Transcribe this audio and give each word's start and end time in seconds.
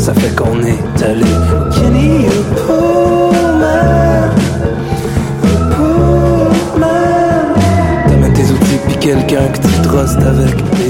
ça 0.00 0.14
fait 0.14 0.34
qu'on 0.34 0.58
est 0.62 1.02
allé 1.04 1.22
au 1.22 1.74
Kenny 1.74 2.24
Pullman. 2.56 4.30
Pullman. 5.72 7.54
T'amènes 8.08 8.32
tes 8.32 8.50
outils, 8.50 8.80
puis 8.88 8.96
quelqu'un 8.96 9.46
que 9.48 9.58
tu 9.58 9.82
trustes 9.82 10.22
avec. 10.22 10.56
Eh, 10.86 10.89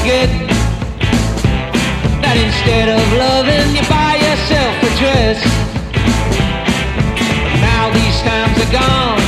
Forget 0.00 0.30
that 2.22 2.36
instead 2.40 2.88
of 2.88 3.04
loving, 3.20 3.76
you 3.76 3.84
buy 3.84 4.16
yourself 4.16 4.72
a 4.80 4.90
dress. 4.96 5.44
Now 7.60 7.92
these 7.92 8.18
times 8.24 8.56
are 8.64 8.72
gone, 8.72 9.20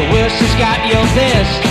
the 0.00 0.06
worst 0.12 0.36
has 0.40 0.54
got 0.56 0.78
your 0.88 1.04
best. 1.14 1.69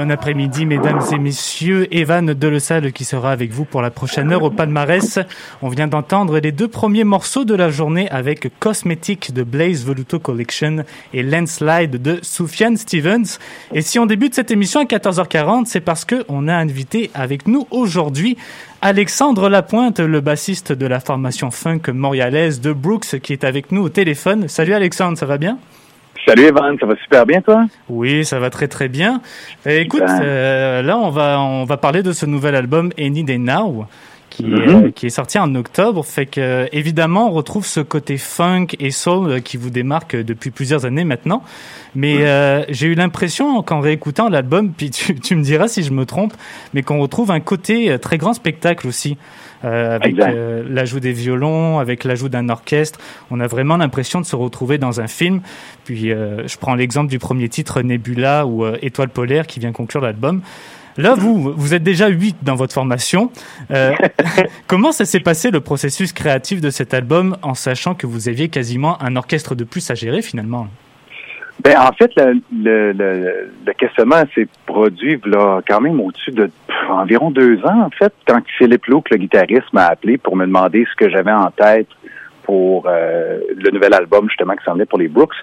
Bon 0.00 0.10
après-midi, 0.10 0.64
mesdames 0.64 1.02
et 1.12 1.18
messieurs. 1.18 1.86
Evan 1.94 2.32
Delesalle 2.32 2.90
qui 2.90 3.04
sera 3.04 3.32
avec 3.32 3.52
vous 3.52 3.66
pour 3.66 3.82
la 3.82 3.90
prochaine 3.90 4.32
heure 4.32 4.44
au 4.44 4.48
palmarès. 4.48 5.18
On 5.60 5.68
vient 5.68 5.88
d'entendre 5.88 6.38
les 6.38 6.52
deux 6.52 6.68
premiers 6.68 7.04
morceaux 7.04 7.44
de 7.44 7.54
la 7.54 7.68
journée 7.68 8.08
avec 8.08 8.50
Cosmetic 8.60 9.34
de 9.34 9.42
Blaze 9.42 9.84
Voluto 9.84 10.18
Collection 10.18 10.84
et 11.12 11.22
Landslide 11.22 12.00
de 12.00 12.18
Soufiane 12.22 12.78
Stevens. 12.78 13.36
Et 13.74 13.82
si 13.82 13.98
on 13.98 14.06
débute 14.06 14.34
cette 14.34 14.50
émission 14.50 14.80
à 14.80 14.84
14h40, 14.84 15.66
c'est 15.66 15.80
parce 15.80 16.06
que 16.06 16.24
on 16.30 16.48
a 16.48 16.54
invité 16.54 17.10
avec 17.12 17.46
nous 17.46 17.66
aujourd'hui 17.70 18.38
Alexandre 18.80 19.50
Lapointe, 19.50 20.00
le 20.00 20.22
bassiste 20.22 20.72
de 20.72 20.86
la 20.86 21.00
formation 21.00 21.50
funk 21.50 21.92
montréalaise 21.92 22.62
de 22.62 22.72
Brooks, 22.72 23.20
qui 23.20 23.34
est 23.34 23.44
avec 23.44 23.70
nous 23.70 23.82
au 23.82 23.90
téléphone. 23.90 24.48
Salut 24.48 24.72
Alexandre, 24.72 25.18
ça 25.18 25.26
va 25.26 25.36
bien? 25.36 25.58
Salut 26.30 26.44
Evan, 26.44 26.76
ça 26.78 26.86
va 26.86 26.94
super 26.94 27.26
bien 27.26 27.40
toi? 27.40 27.64
Oui, 27.88 28.24
ça 28.24 28.38
va 28.38 28.50
très 28.50 28.68
très 28.68 28.86
bien. 28.86 29.20
Eh, 29.66 29.80
écoute, 29.80 30.00
euh, 30.02 30.80
là 30.80 30.96
on 30.96 31.10
va 31.10 31.40
on 31.40 31.64
va 31.64 31.76
parler 31.76 32.04
de 32.04 32.12
ce 32.12 32.24
nouvel 32.24 32.54
album 32.54 32.92
Any 32.96 33.24
Day 33.24 33.36
Now 33.36 33.88
qui, 34.30 34.44
est, 34.44 34.46
Mhm. 34.46 34.84
euh, 34.86 34.90
qui 34.90 35.06
est 35.06 35.10
sorti 35.10 35.38
en 35.38 35.54
octobre. 35.54 36.04
Fait 36.04 36.26
que 36.26 36.40
euh, 36.40 36.66
évidemment 36.72 37.28
on 37.28 37.32
retrouve 37.32 37.66
ce 37.66 37.80
côté 37.80 38.16
funk 38.16 38.68
et 38.78 38.90
soul 38.90 39.28
euh, 39.30 39.40
qui 39.40 39.56
vous 39.56 39.70
démarque 39.70 40.16
depuis 40.16 40.50
plusieurs 40.50 40.86
années 40.86 41.04
maintenant. 41.04 41.42
Mais 41.94 42.18
euh, 42.20 42.64
j'ai 42.68 42.86
eu 42.86 42.94
l'impression 42.94 43.62
qu'en 43.62 43.80
réécoutant 43.80 44.28
l'album, 44.28 44.70
puis 44.76 44.90
tu, 44.90 45.14
tu 45.16 45.34
me 45.36 45.42
diras 45.42 45.68
si 45.68 45.82
je 45.82 45.90
me 45.92 46.06
trompe, 46.06 46.32
mais 46.72 46.82
qu'on 46.82 47.00
retrouve 47.00 47.30
un 47.30 47.40
côté 47.40 47.98
très 47.98 48.16
grand 48.16 48.32
spectacle 48.32 48.86
aussi. 48.86 49.18
Euh, 49.62 49.96
avec 49.96 50.18
euh, 50.18 50.64
l'ajout 50.66 51.00
des 51.00 51.12
violons, 51.12 51.80
avec 51.80 52.04
l'ajout 52.04 52.30
d'un 52.30 52.48
orchestre, 52.48 52.98
on 53.30 53.40
a 53.40 53.46
vraiment 53.46 53.76
l'impression 53.76 54.18
de 54.18 54.24
se 54.24 54.34
retrouver 54.34 54.78
dans 54.78 55.02
un 55.02 55.06
film. 55.06 55.42
Puis 55.84 56.12
euh, 56.12 56.48
je 56.48 56.56
prends 56.56 56.74
l'exemple 56.74 57.10
du 57.10 57.18
premier 57.18 57.50
titre 57.50 57.82
Nebula 57.82 58.46
ou 58.46 58.64
Étoile 58.80 59.10
polaire 59.10 59.46
qui 59.46 59.60
vient 59.60 59.72
conclure 59.72 60.00
l'album. 60.00 60.40
Là, 60.96 61.14
vous, 61.14 61.52
vous 61.56 61.74
êtes 61.74 61.82
déjà 61.82 62.08
huit 62.08 62.36
dans 62.42 62.54
votre 62.54 62.74
formation. 62.74 63.30
Euh, 63.70 63.92
comment 64.66 64.92
ça 64.92 65.04
s'est 65.04 65.20
passé 65.20 65.50
le 65.50 65.60
processus 65.60 66.12
créatif 66.12 66.60
de 66.60 66.70
cet 66.70 66.94
album 66.94 67.36
en 67.42 67.54
sachant 67.54 67.94
que 67.94 68.06
vous 68.06 68.28
aviez 68.28 68.48
quasiment 68.48 69.00
un 69.02 69.16
orchestre 69.16 69.54
de 69.54 69.64
plus 69.64 69.90
à 69.90 69.94
gérer 69.94 70.22
finalement? 70.22 70.68
Ben 71.62 71.76
en 71.78 71.92
fait 71.92 72.10
le, 72.16 72.40
le, 72.52 72.92
le, 72.92 73.52
le 73.66 73.72
questionnement 73.74 74.22
s'est 74.34 74.48
produit 74.64 75.20
là 75.26 75.60
quand 75.68 75.82
même 75.82 76.00
au-dessus 76.00 76.30
de 76.30 76.46
pff, 76.46 76.76
environ 76.88 77.30
deux 77.30 77.58
ans 77.66 77.82
en 77.82 77.90
fait 77.90 78.14
quand 78.26 78.40
Philippe 78.56 78.86
Louk, 78.86 79.10
le 79.10 79.18
guitariste, 79.18 79.70
m'a 79.74 79.86
appelé 79.86 80.16
pour 80.16 80.36
me 80.36 80.46
demander 80.46 80.86
ce 80.90 80.96
que 80.96 81.10
j'avais 81.10 81.32
en 81.32 81.50
tête 81.50 81.88
pour 82.44 82.86
euh, 82.88 83.40
le 83.54 83.70
nouvel 83.72 83.92
album 83.92 84.28
justement 84.28 84.54
qui 84.54 84.64
s'en 84.64 84.72
venait 84.72 84.86
pour 84.86 84.98
les 84.98 85.08
Brooks. 85.08 85.34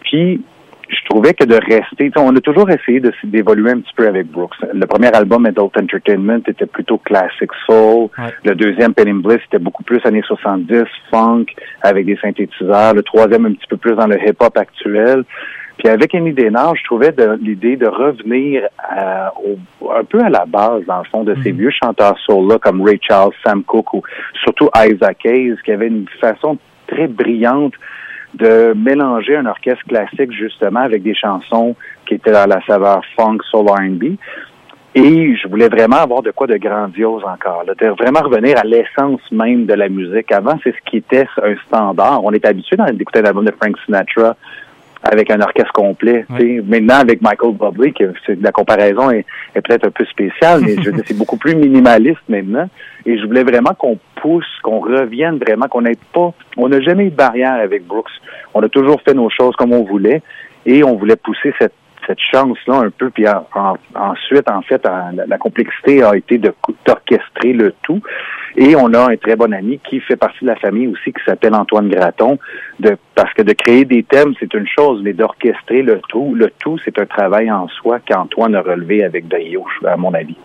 Puis 0.00 0.42
je 0.88 1.04
trouvais 1.08 1.34
que 1.34 1.44
de 1.44 1.54
rester, 1.56 2.10
on 2.16 2.34
a 2.34 2.40
toujours 2.40 2.68
essayé 2.70 3.00
de 3.00 3.12
d'évoluer 3.24 3.72
un 3.72 3.80
petit 3.80 3.92
peu 3.94 4.06
avec 4.08 4.26
Brooks. 4.28 4.54
Le 4.72 4.86
premier 4.86 5.08
album 5.14 5.44
Adult 5.46 5.76
Entertainment 5.76 6.40
était 6.46 6.66
plutôt 6.66 6.98
classic 6.98 7.50
soul. 7.66 8.08
Ouais. 8.18 8.32
Le 8.44 8.54
deuxième 8.54 8.94
Pen 8.94 9.08
in 9.08 9.16
Bliss 9.16 9.40
était 9.46 9.58
beaucoup 9.58 9.82
plus 9.82 10.00
années 10.04 10.22
70, 10.26 10.84
funk 11.10 11.46
avec 11.82 12.06
des 12.06 12.16
synthétiseurs. 12.16 12.94
Le 12.94 13.02
troisième 13.02 13.46
un 13.46 13.52
petit 13.52 13.66
peu 13.68 13.76
plus 13.76 13.94
dans 13.96 14.06
le 14.06 14.16
hip-hop 14.16 14.56
actuel. 14.56 15.24
Puis 15.78 15.88
avec 15.88 16.12
Annie 16.14 16.32
Desnard, 16.32 16.74
je 16.74 16.82
trouvais 16.84 17.14
l'idée 17.40 17.76
de 17.76 17.86
revenir 17.86 18.62
à- 18.78 19.32
au- 19.38 19.92
un 19.92 20.02
peu 20.04 20.18
à 20.20 20.28
la 20.28 20.44
base, 20.44 20.82
dans 20.86 20.98
le 20.98 21.04
fond, 21.04 21.22
de 21.22 21.36
ces 21.44 21.52
Mhm. 21.52 21.58
vieux 21.58 21.70
chanteurs 21.70 22.18
soul-là 22.26 22.58
comme 22.58 22.82
Ray 22.82 22.98
Charles, 23.00 23.30
Sam 23.46 23.62
Cooke 23.62 23.94
ou 23.94 24.02
surtout 24.42 24.68
Isaac 24.76 25.24
Hayes, 25.24 25.54
qui 25.64 25.70
avait 25.70 25.86
une 25.86 26.06
façon 26.20 26.58
très 26.88 27.06
brillante 27.06 27.74
de 28.34 28.74
mélanger 28.76 29.36
un 29.36 29.46
orchestre 29.46 29.84
classique 29.86 30.32
justement 30.32 30.80
avec 30.80 31.02
des 31.02 31.14
chansons 31.14 31.74
qui 32.06 32.14
étaient 32.14 32.32
dans 32.32 32.46
la 32.48 32.60
saveur 32.66 33.02
funk, 33.16 33.38
soul, 33.50 33.68
R&B. 33.68 34.16
Et 34.94 35.36
je 35.36 35.48
voulais 35.48 35.68
vraiment 35.68 35.96
avoir 35.96 36.22
de 36.22 36.30
quoi 36.30 36.46
de 36.46 36.56
grandiose 36.56 37.22
encore, 37.24 37.64
là, 37.66 37.74
de 37.74 37.86
vraiment 37.88 38.20
revenir 38.20 38.58
à 38.58 38.64
l'essence 38.64 39.20
même 39.30 39.66
de 39.66 39.74
la 39.74 39.88
musique. 39.88 40.32
Avant, 40.32 40.58
c'est 40.64 40.72
ce 40.72 40.90
qui 40.90 40.96
était 40.96 41.26
un 41.42 41.54
standard. 41.66 42.24
On 42.24 42.32
est 42.32 42.44
habitué 42.44 42.76
d'écouter 42.94 43.22
l'album 43.22 43.44
de 43.44 43.52
Frank 43.52 43.76
Sinatra 43.84 44.34
avec 45.02 45.30
un 45.30 45.40
orchestre 45.40 45.72
complet. 45.72 46.26
Maintenant, 46.28 46.96
avec 46.96 47.20
Michael 47.22 47.52
Bublé, 47.54 47.92
que 47.92 48.12
la 48.40 48.50
comparaison 48.50 49.10
est, 49.10 49.24
est 49.54 49.60
peut-être 49.60 49.86
un 49.86 49.90
peu 49.90 50.04
spéciale, 50.06 50.62
mais 50.62 50.74
je 50.82 50.90
veux 50.90 50.92
dire, 50.92 51.04
c'est 51.06 51.16
beaucoup 51.16 51.36
plus 51.36 51.54
minimaliste 51.54 52.22
maintenant. 52.28 52.68
Et 53.06 53.18
je 53.18 53.24
voulais 53.26 53.44
vraiment 53.44 53.74
qu'on 53.78 53.98
pousse, 54.16 54.46
qu'on 54.62 54.80
revienne 54.80 55.38
vraiment, 55.38 55.66
qu'on 55.68 55.82
n'ait 55.82 55.98
pas, 56.12 56.32
on 56.56 56.68
n'a 56.68 56.80
jamais 56.80 57.06
eu 57.06 57.10
de 57.10 57.16
barrière 57.16 57.54
avec 57.54 57.86
Brooks. 57.86 58.10
On 58.54 58.62
a 58.62 58.68
toujours 58.68 59.00
fait 59.02 59.14
nos 59.14 59.30
choses 59.30 59.54
comme 59.56 59.72
on 59.72 59.84
voulait 59.84 60.22
et 60.66 60.82
on 60.84 60.96
voulait 60.96 61.16
pousser 61.16 61.54
cette 61.58 61.74
cette 62.06 62.20
chance-là 62.20 62.76
un 62.76 62.90
peu, 62.90 63.10
puis 63.10 63.28
en- 63.28 63.46
en- 63.54 63.76
ensuite, 63.94 64.48
en 64.50 64.62
fait, 64.62 64.82
la, 65.26 65.36
complexité 65.36 66.02
a 66.02 66.16
été 66.16 66.38
d'orchestrer 66.38 67.52
le 67.52 67.74
tout. 67.82 68.00
Et 68.56 68.74
on 68.76 68.94
a 68.94 69.10
un 69.12 69.16
très 69.16 69.36
bon 69.36 69.52
ami 69.52 69.78
qui 69.86 70.00
fait 70.00 70.16
partie 70.16 70.42
de 70.42 70.48
la 70.48 70.56
famille 70.56 70.86
aussi, 70.86 71.12
qui 71.12 71.22
s'appelle 71.26 71.54
Antoine 71.54 71.90
Graton, 71.90 72.38
de, 72.80 72.96
parce 73.14 73.32
que 73.34 73.42
de 73.42 73.52
créer 73.52 73.84
des 73.84 74.04
thèmes, 74.04 74.32
c'est 74.40 74.54
une 74.54 74.66
chose, 74.66 75.02
mais 75.02 75.12
d'orchestrer 75.12 75.82
le 75.82 76.00
tout, 76.08 76.32
le 76.34 76.50
tout, 76.58 76.78
c'est 76.82 76.98
un 76.98 77.04
travail 77.04 77.50
en 77.50 77.68
soi 77.68 77.98
qu'Antoine 78.00 78.54
a 78.54 78.62
relevé 78.62 79.04
avec 79.04 79.26
brio, 79.26 79.66
à 79.86 79.96
mon 79.98 80.14
avis. 80.14 80.36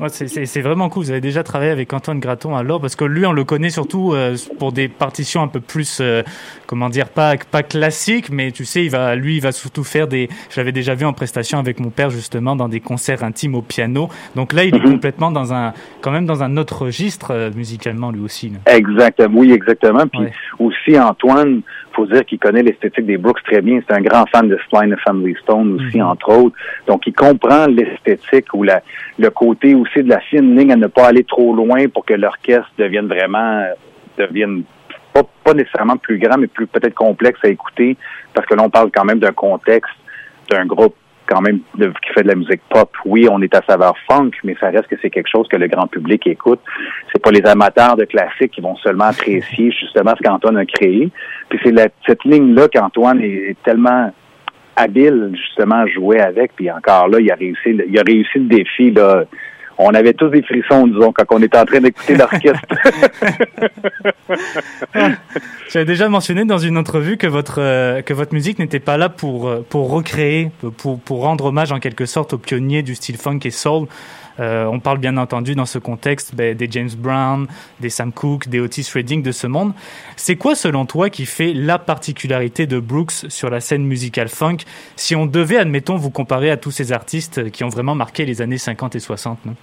Ouais, 0.00 0.08
c'est- 0.08 0.60
vraiment 0.60 0.88
cool. 0.88 1.04
Vous 1.04 1.10
avez 1.10 1.20
déjà 1.20 1.42
travaillé 1.42 1.70
avec 1.70 1.92
Antoine 1.92 2.20
Graton 2.20 2.56
alors 2.56 2.80
parce 2.80 2.96
que 2.96 3.04
lui, 3.04 3.26
on 3.26 3.32
le 3.32 3.44
connaît 3.44 3.70
surtout 3.70 4.12
euh, 4.14 4.36
pour 4.58 4.72
des 4.72 4.88
partitions 4.88 5.42
un 5.42 5.48
peu 5.48 5.60
plus, 5.60 5.98
euh, 6.00 6.22
comment 6.66 6.88
dire, 6.88 7.08
pas 7.08 7.34
pas 7.50 7.62
classiques, 7.62 8.30
mais 8.30 8.50
tu 8.52 8.64
sais, 8.64 8.84
il 8.84 8.90
va, 8.90 9.14
lui, 9.14 9.36
il 9.36 9.42
va 9.42 9.52
surtout 9.52 9.84
faire 9.84 10.06
des. 10.08 10.28
Je 10.50 10.58
l'avais 10.60 10.72
déjà 10.72 10.94
vu 10.94 11.04
en 11.04 11.12
prestation 11.12 11.58
avec 11.58 11.80
mon 11.80 11.90
père 11.90 12.10
justement 12.10 12.56
dans 12.56 12.68
des 12.68 12.80
concerts 12.80 13.24
intimes 13.24 13.54
au 13.54 13.62
piano. 13.62 14.08
Donc 14.36 14.52
là, 14.52 14.64
il 14.64 14.74
est 14.74 14.78
Mhm. 14.78 14.92
complètement 14.92 15.30
dans 15.30 15.52
un, 15.52 15.72
quand 16.00 16.10
même 16.10 16.26
dans 16.26 16.42
un 16.42 16.56
autre 16.56 16.82
registre 16.86 17.32
euh, 17.32 17.50
musicalement 17.54 18.10
lui 18.10 18.20
aussi. 18.20 18.50
là. 18.50 18.58
Exactement, 18.74 19.40
oui, 19.40 19.52
exactement. 19.52 20.06
Puis 20.06 20.20
Ouais. 20.20 20.32
aussi, 20.58 20.98
Antoine, 20.98 21.62
faut 21.92 22.06
dire 22.06 22.24
qu'il 22.24 22.38
connaît 22.38 22.62
l'esthétique 22.62 23.04
des 23.04 23.16
Brooks 23.18 23.42
très 23.42 23.60
bien. 23.60 23.80
C'est 23.88 23.94
un 23.94 24.00
grand 24.00 24.24
fan 24.30 24.48
de 24.48 24.56
and 24.72 24.90
the 24.90 25.00
Family 25.04 25.34
Stone 25.42 25.74
aussi, 25.80 25.98
Mhm. 25.98 26.06
entre 26.06 26.28
autres. 26.30 26.56
Donc, 26.86 27.02
il 27.06 27.12
comprend 27.12 27.66
l'esthétique 27.66 28.46
ou 28.54 28.62
la, 28.62 28.80
le 29.18 29.28
côté 29.30 29.74
aussi 29.74 29.89
de 29.96 30.08
la 30.08 30.20
fine 30.20 30.56
ligne 30.56 30.72
à 30.72 30.76
ne 30.76 30.86
pas 30.86 31.06
aller 31.06 31.24
trop 31.24 31.54
loin 31.54 31.88
pour 31.88 32.04
que 32.04 32.14
l'orchestre 32.14 32.70
devienne 32.78 33.06
vraiment, 33.06 33.64
devienne 34.18 34.62
pas, 35.12 35.22
pas 35.44 35.54
nécessairement 35.54 35.96
plus 35.96 36.18
grand, 36.18 36.38
mais 36.38 36.46
plus 36.46 36.66
peut-être 36.66 36.94
complexe 36.94 37.40
à 37.44 37.48
écouter, 37.48 37.96
parce 38.32 38.46
que 38.46 38.54
là, 38.54 38.62
on 38.64 38.70
parle 38.70 38.90
quand 38.94 39.04
même 39.04 39.18
d'un 39.18 39.32
contexte 39.32 39.94
d'un 40.50 40.66
groupe 40.66 40.96
quand 41.26 41.40
même 41.40 41.60
de- 41.76 41.92
qui 42.02 42.12
fait 42.12 42.22
de 42.22 42.28
la 42.28 42.34
musique 42.34 42.60
pop. 42.68 42.90
Oui, 43.04 43.28
on 43.30 43.40
est 43.40 43.54
à 43.54 43.62
saveur 43.62 43.94
funk, 44.10 44.32
mais 44.42 44.56
ça 44.58 44.70
reste 44.70 44.88
que 44.88 44.96
c'est 45.00 45.10
quelque 45.10 45.28
chose 45.30 45.46
que 45.48 45.56
le 45.56 45.68
grand 45.68 45.86
public 45.86 46.26
écoute. 46.26 46.60
C'est 47.12 47.22
pas 47.22 47.30
les 47.30 47.46
amateurs 47.46 47.96
de 47.96 48.04
classiques 48.04 48.50
qui 48.50 48.60
vont 48.60 48.76
seulement 48.76 49.04
apprécier 49.04 49.70
justement 49.80 50.12
ce 50.18 50.22
qu'Antoine 50.22 50.56
a 50.56 50.66
créé. 50.66 51.10
Puis 51.48 51.60
c'est 51.62 51.92
cette 52.06 52.24
ligne-là 52.24 52.68
qu'Antoine 52.68 53.20
est, 53.22 53.56
tellement 53.62 54.12
habile 54.74 55.30
justement 55.34 55.82
à 55.82 55.86
jouer 55.86 56.20
avec. 56.20 56.52
Puis 56.56 56.70
encore 56.70 57.08
là, 57.08 57.20
il 57.20 57.30
a 57.30 57.36
réussi, 57.36 57.78
il 57.88 57.98
a 57.98 58.02
réussi 58.02 58.38
le 58.38 58.46
défi 58.46 58.90
là. 58.90 59.24
On 59.82 59.94
avait 59.94 60.12
tous 60.12 60.28
des 60.28 60.42
frissons, 60.42 60.86
disons, 60.88 61.10
quand 61.10 61.24
on 61.30 61.42
était 61.42 61.56
en 61.58 61.64
train 61.64 61.80
d'écouter 61.80 62.14
l'orchestre. 62.14 62.60
J'avais 65.70 65.86
déjà 65.86 66.10
mentionné 66.10 66.44
dans 66.44 66.58
une 66.58 66.76
entrevue 66.76 67.16
que 67.16 67.26
votre 67.26 67.60
euh, 67.60 68.02
que 68.02 68.12
votre 68.12 68.34
musique 68.34 68.58
n'était 68.58 68.78
pas 68.78 68.98
là 68.98 69.08
pour 69.08 69.48
euh, 69.48 69.64
pour 69.66 69.90
recréer, 69.90 70.50
pour 70.76 71.00
pour 71.00 71.22
rendre 71.22 71.46
hommage 71.46 71.72
en 71.72 71.78
quelque 71.78 72.04
sorte 72.04 72.34
aux 72.34 72.38
pionniers 72.38 72.82
du 72.82 72.94
style 72.94 73.16
funk 73.16 73.40
et 73.44 73.50
soul. 73.50 73.86
Euh, 74.40 74.64
on 74.64 74.80
parle 74.80 74.98
bien 74.98 75.16
entendu 75.16 75.54
dans 75.54 75.66
ce 75.66 75.78
contexte 75.78 76.34
ben, 76.34 76.56
des 76.56 76.68
James 76.70 76.90
Brown, 76.96 77.46
des 77.80 77.90
Sam 77.90 78.12
Cooke, 78.12 78.48
des 78.48 78.60
Otis 78.60 78.88
Redding 78.92 79.22
de 79.22 79.32
ce 79.32 79.46
monde. 79.46 79.72
C'est 80.16 80.36
quoi 80.36 80.54
selon 80.54 80.86
toi 80.86 81.10
qui 81.10 81.26
fait 81.26 81.52
la 81.52 81.78
particularité 81.78 82.66
de 82.66 82.78
Brooks 82.78 83.26
sur 83.28 83.50
la 83.50 83.60
scène 83.60 83.84
musicale 83.84 84.28
funk? 84.28 84.58
Si 84.96 85.14
on 85.14 85.26
devait, 85.26 85.58
admettons, 85.58 85.96
vous 85.96 86.10
comparer 86.10 86.50
à 86.50 86.56
tous 86.56 86.70
ces 86.70 86.92
artistes 86.92 87.50
qui 87.50 87.64
ont 87.64 87.68
vraiment 87.68 87.94
marqué 87.94 88.24
les 88.24 88.42
années 88.42 88.58
50 88.58 88.96
et 88.96 89.00
60, 89.00 89.46
non? 89.46 89.54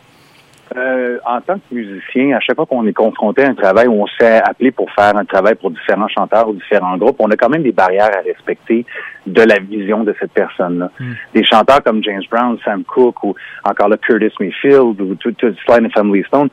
Euh, 0.76 1.18
en 1.26 1.40
tant 1.40 1.56
que 1.56 1.74
musicien, 1.74 2.36
à 2.36 2.40
chaque 2.42 2.56
fois 2.56 2.66
qu'on 2.66 2.86
est 2.88 2.94
confronté 2.94 3.44
à 3.44 3.50
un 3.50 3.54
travail 3.54 3.88
où 3.88 4.02
on 4.02 4.08
se 4.08 4.16
fait 4.18 4.42
appeler 4.44 4.72
pour 4.72 4.92
faire 4.92 5.16
un 5.16 5.24
travail 5.24 5.56
pour 5.56 5.72
différents 5.72 6.10
chanteurs 6.10 6.50
ou 6.50 6.54
différents 6.54 6.98
groupes, 6.98 7.16
on 7.20 7.32
a 7.32 7.38
quand 7.38 7.50
même 7.50 7.64
des 7.64 7.72
barrières 7.72 8.12
à 8.18 8.22
respecter 8.22 8.86
de 9.26 9.42
la 9.42 9.60
vision 9.60 10.04
de 10.04 10.14
cette 10.20 10.32
personne-là. 10.32 10.92
Mm. 11.00 11.12
Des 11.34 11.46
chanteurs 11.46 11.82
comme 11.84 12.04
James 12.04 12.24
Brown, 12.30 12.58
Sam 12.66 12.84
Cooke 12.84 13.24
ou 13.24 13.36
encore 13.64 13.88
là 13.88 13.98
Curtis 13.98 14.34
Mayfield 14.40 15.00
ou 15.00 15.16
tout, 15.16 15.32
tout 15.32 15.54
Sly 15.66 15.86
and 15.86 15.90
Family 15.94 16.24
Stone, 16.28 16.50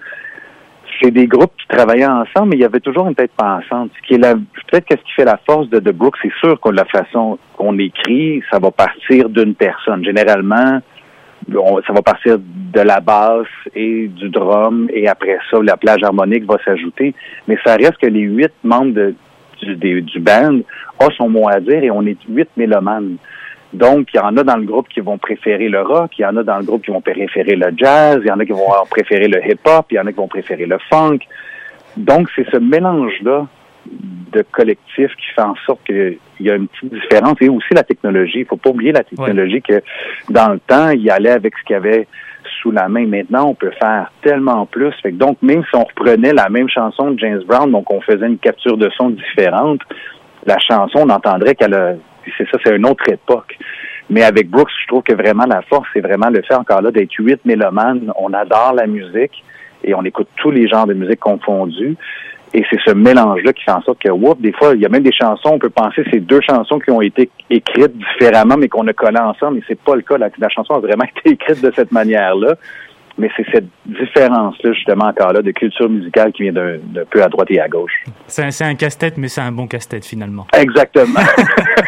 c'est 1.03 1.11
des 1.11 1.27
groupes 1.27 1.53
qui 1.61 1.67
travaillaient 1.67 2.07
ensemble, 2.07 2.51
mais 2.51 2.57
il 2.57 2.61
y 2.61 2.65
avait 2.65 2.81
toujours 2.81 3.09
une 3.09 3.15
tête 3.15 3.33
pensante. 3.37 3.91
Ce 3.97 4.07
qui 4.07 4.15
est 4.15 4.19
la, 4.19 4.35
peut-être 4.35 4.87
qu'est-ce 4.87 5.03
qui 5.03 5.13
fait 5.17 5.25
la 5.25 5.39
force 5.45 5.69
de 5.71 5.81
The 5.81 5.93
Brooks, 5.93 6.17
c'est 6.23 6.33
sûr 6.39 6.61
que 6.61 6.69
la 6.69 6.85
façon 6.85 7.39
qu'on 7.57 7.77
écrit, 7.79 8.43
ça 8.51 8.59
va 8.59 8.71
partir 8.71 9.29
d'une 9.29 9.55
personne. 9.55 10.05
Généralement, 10.05 10.81
ça 11.87 11.93
va 11.93 12.03
partir 12.03 12.39
de 12.39 12.81
la 12.81 13.01
basse 13.01 13.47
et 13.75 14.09
du 14.09 14.29
drum, 14.29 14.89
et 14.93 15.09
après 15.09 15.39
ça, 15.51 15.59
la 15.63 15.77
plage 15.77 16.03
harmonique 16.03 16.45
va 16.45 16.57
s'ajouter. 16.65 17.15
Mais 17.49 17.57
ça 17.65 17.77
reste 17.77 17.99
que 17.99 18.07
les 18.07 18.21
huit 18.23 18.53
membres 18.63 18.93
de- 18.95 19.15
du, 19.63 20.03
du 20.03 20.21
band 20.21 20.61
ont 21.01 21.11
son 21.17 21.29
mot 21.29 21.49
à 21.49 21.61
dire 21.61 21.83
et 21.83 21.91
on 21.91 22.03
est 22.07 22.19
huit 22.29 22.49
mélomanes. 22.57 23.17
Donc, 23.73 24.09
il 24.15 24.19
y 24.19 24.21
en 24.21 24.37
a 24.37 24.43
dans 24.45 24.57
le 24.57 24.65
groupe 24.65 24.89
qui 24.89 25.01
vont 25.01 25.19
préférer 25.19 25.69
le 25.69 25.83
rock, 25.83 26.13
il 26.19 26.23
y 26.23 26.27
en 26.27 26.37
a 26.37 26.43
dans 26.45 26.59
le 26.59 26.65
groupe 26.65 26.85
qui 26.85 26.93
vont 26.93 27.01
préférer 27.01 27.57
le 27.57 27.73
jazz, 27.77 28.21
il 28.23 28.29
y 28.29 28.31
en 28.31 28.39
a 28.39 28.45
qui 28.45 28.53
vont 28.53 28.71
préférer 28.89 29.27
le 29.27 29.41
hip-hop, 29.45 29.87
il 29.91 29.95
y 29.95 29.99
en 29.99 30.07
a 30.07 30.13
qui 30.13 30.17
vont 30.19 30.29
préférer 30.29 30.67
le 30.67 30.79
funk. 30.91 31.19
Donc, 31.97 32.29
c'est 32.37 32.49
ce 32.51 32.57
mélange-là 32.57 33.47
de 33.87 34.43
collectif 34.51 35.11
qui 35.17 35.27
fait 35.35 35.43
en 35.43 35.55
sorte 35.67 35.85
qu'il 35.85 36.19
y 36.41 36.51
a 36.51 36.57
une 36.57 36.69
petite 36.69 36.93
différence. 36.93 37.37
Et 37.41 37.49
aussi 37.49 37.73
la 37.73 37.83
technologie. 37.83 38.41
Il 38.41 38.47
faut 38.47 38.57
pas 38.57 38.71
oublier 38.71 38.93
la 38.93 39.05
technologie 39.05 39.63
que 39.63 39.83
dans 40.29 40.53
le 40.53 40.59
temps, 40.59 40.91
il 40.91 41.03
y 41.03 41.11
allait 41.11 41.31
avec 41.31 41.57
ce 41.59 41.65
qu'il 41.65 41.75
y 41.75 41.77
avait 41.77 42.07
sous 42.61 42.71
la 42.71 42.89
main. 42.89 43.07
Maintenant, 43.07 43.49
on 43.49 43.55
peut 43.55 43.73
faire 43.79 44.11
tellement 44.23 44.67
plus. 44.67 44.93
Fait 45.03 45.13
que 45.13 45.17
donc, 45.17 45.39
même 45.43 45.63
si 45.65 45.77
on 45.77 45.85
reprenait 45.85 46.33
la 46.33 46.49
même 46.49 46.69
chanson 46.69 47.13
de 47.13 47.19
James 47.19 47.43
Brown, 47.47 47.71
donc 47.71 47.91
on 47.93 48.01
faisait 48.01 48.27
une 48.27 48.39
capture 48.39 48.77
de 48.77 48.91
son 48.97 49.11
différente, 49.11 49.81
la 50.47 50.59
chanson, 50.59 51.01
on 51.01 51.11
entendrait 51.11 51.55
qu'elle 51.55 51.75
a... 51.75 51.95
C'est 52.39 52.49
ça, 52.51 52.59
c'est 52.65 52.75
une 52.75 52.87
autre 52.87 53.09
époque. 53.09 53.57
Mais 54.11 54.23
avec 54.23 54.49
Brooks, 54.49 54.71
je 54.83 54.87
trouve 54.89 55.03
que 55.03 55.15
vraiment 55.15 55.45
la 55.47 55.63
force, 55.63 55.89
c'est 55.93 56.01
vraiment 56.01 56.29
le 56.29 56.43
fait 56.43 56.55
encore 56.55 56.83
là 56.83 56.91
d'être 56.91 57.13
huit 57.19 57.43
mélomanes. 57.45 58.13
On 58.17 58.33
adore 58.33 58.75
la 58.75 58.87
musique 58.87 59.43
et 59.83 59.95
on 59.95 60.03
écoute 60.05 60.29
tous 60.37 60.51
les 60.51 60.69
genres 60.69 60.87
de 60.87 60.95
musique 60.95 61.21
confondus. 61.21 61.97
Et 62.57 62.65
c'est 62.71 62.79
ce 62.87 62.93
mélange-là 62.93 63.53
qui 63.53 63.65
fait 63.65 63.73
en 63.73 63.83
sorte 63.83 63.99
que, 63.99 64.09
whoop, 64.09 64.41
des 64.41 64.53
fois, 64.53 64.75
il 64.75 64.81
y 64.81 64.87
a 64.87 64.89
même 64.89 65.03
des 65.03 65.13
chansons, 65.13 65.51
on 65.55 65.59
peut 65.59 65.71
penser 65.71 66.05
c'est 66.13 66.21
deux 66.21 66.41
chansons 66.41 66.79
qui 66.79 66.93
ont 66.93 67.01
été 67.01 67.29
écrites 67.51 67.99
différemment, 67.99 68.57
mais 68.57 68.69
qu'on 68.69 68.87
a 68.87 68.93
collées 68.93 69.19
ensemble, 69.19 69.57
mais 69.57 69.63
c'est 69.67 69.81
pas 69.81 69.97
le 69.97 70.03
cas. 70.03 70.17
La 70.19 70.49
chanson 70.49 70.75
a 70.75 70.79
vraiment 70.79 71.05
été 71.17 71.35
écrite 71.35 71.61
de 71.63 71.73
cette 71.75 71.91
manière-là. 71.91 72.55
Mais 73.17 73.31
c'est 73.37 73.47
cette 73.53 73.69
différence-là, 73.87 74.73
justement, 74.73 75.07
encore 75.07 75.33
là, 75.33 75.41
de 75.41 75.51
culture 75.53 75.89
musicale 75.89 76.33
qui 76.33 76.43
vient 76.43 76.53
d'un 76.53 77.05
peu 77.11 77.23
à 77.23 77.29
droite 77.29 77.49
et 77.51 77.61
à 77.61 77.69
gauche. 77.69 78.05
C'est 78.27 78.65
un 78.65 78.75
casse-tête, 78.75 79.19
mais 79.19 79.29
c'est 79.29 79.41
un 79.41 79.53
bon 79.53 79.67
casse-tête, 79.69 80.05
finalement. 80.05 80.47
Exactement. 80.53 81.21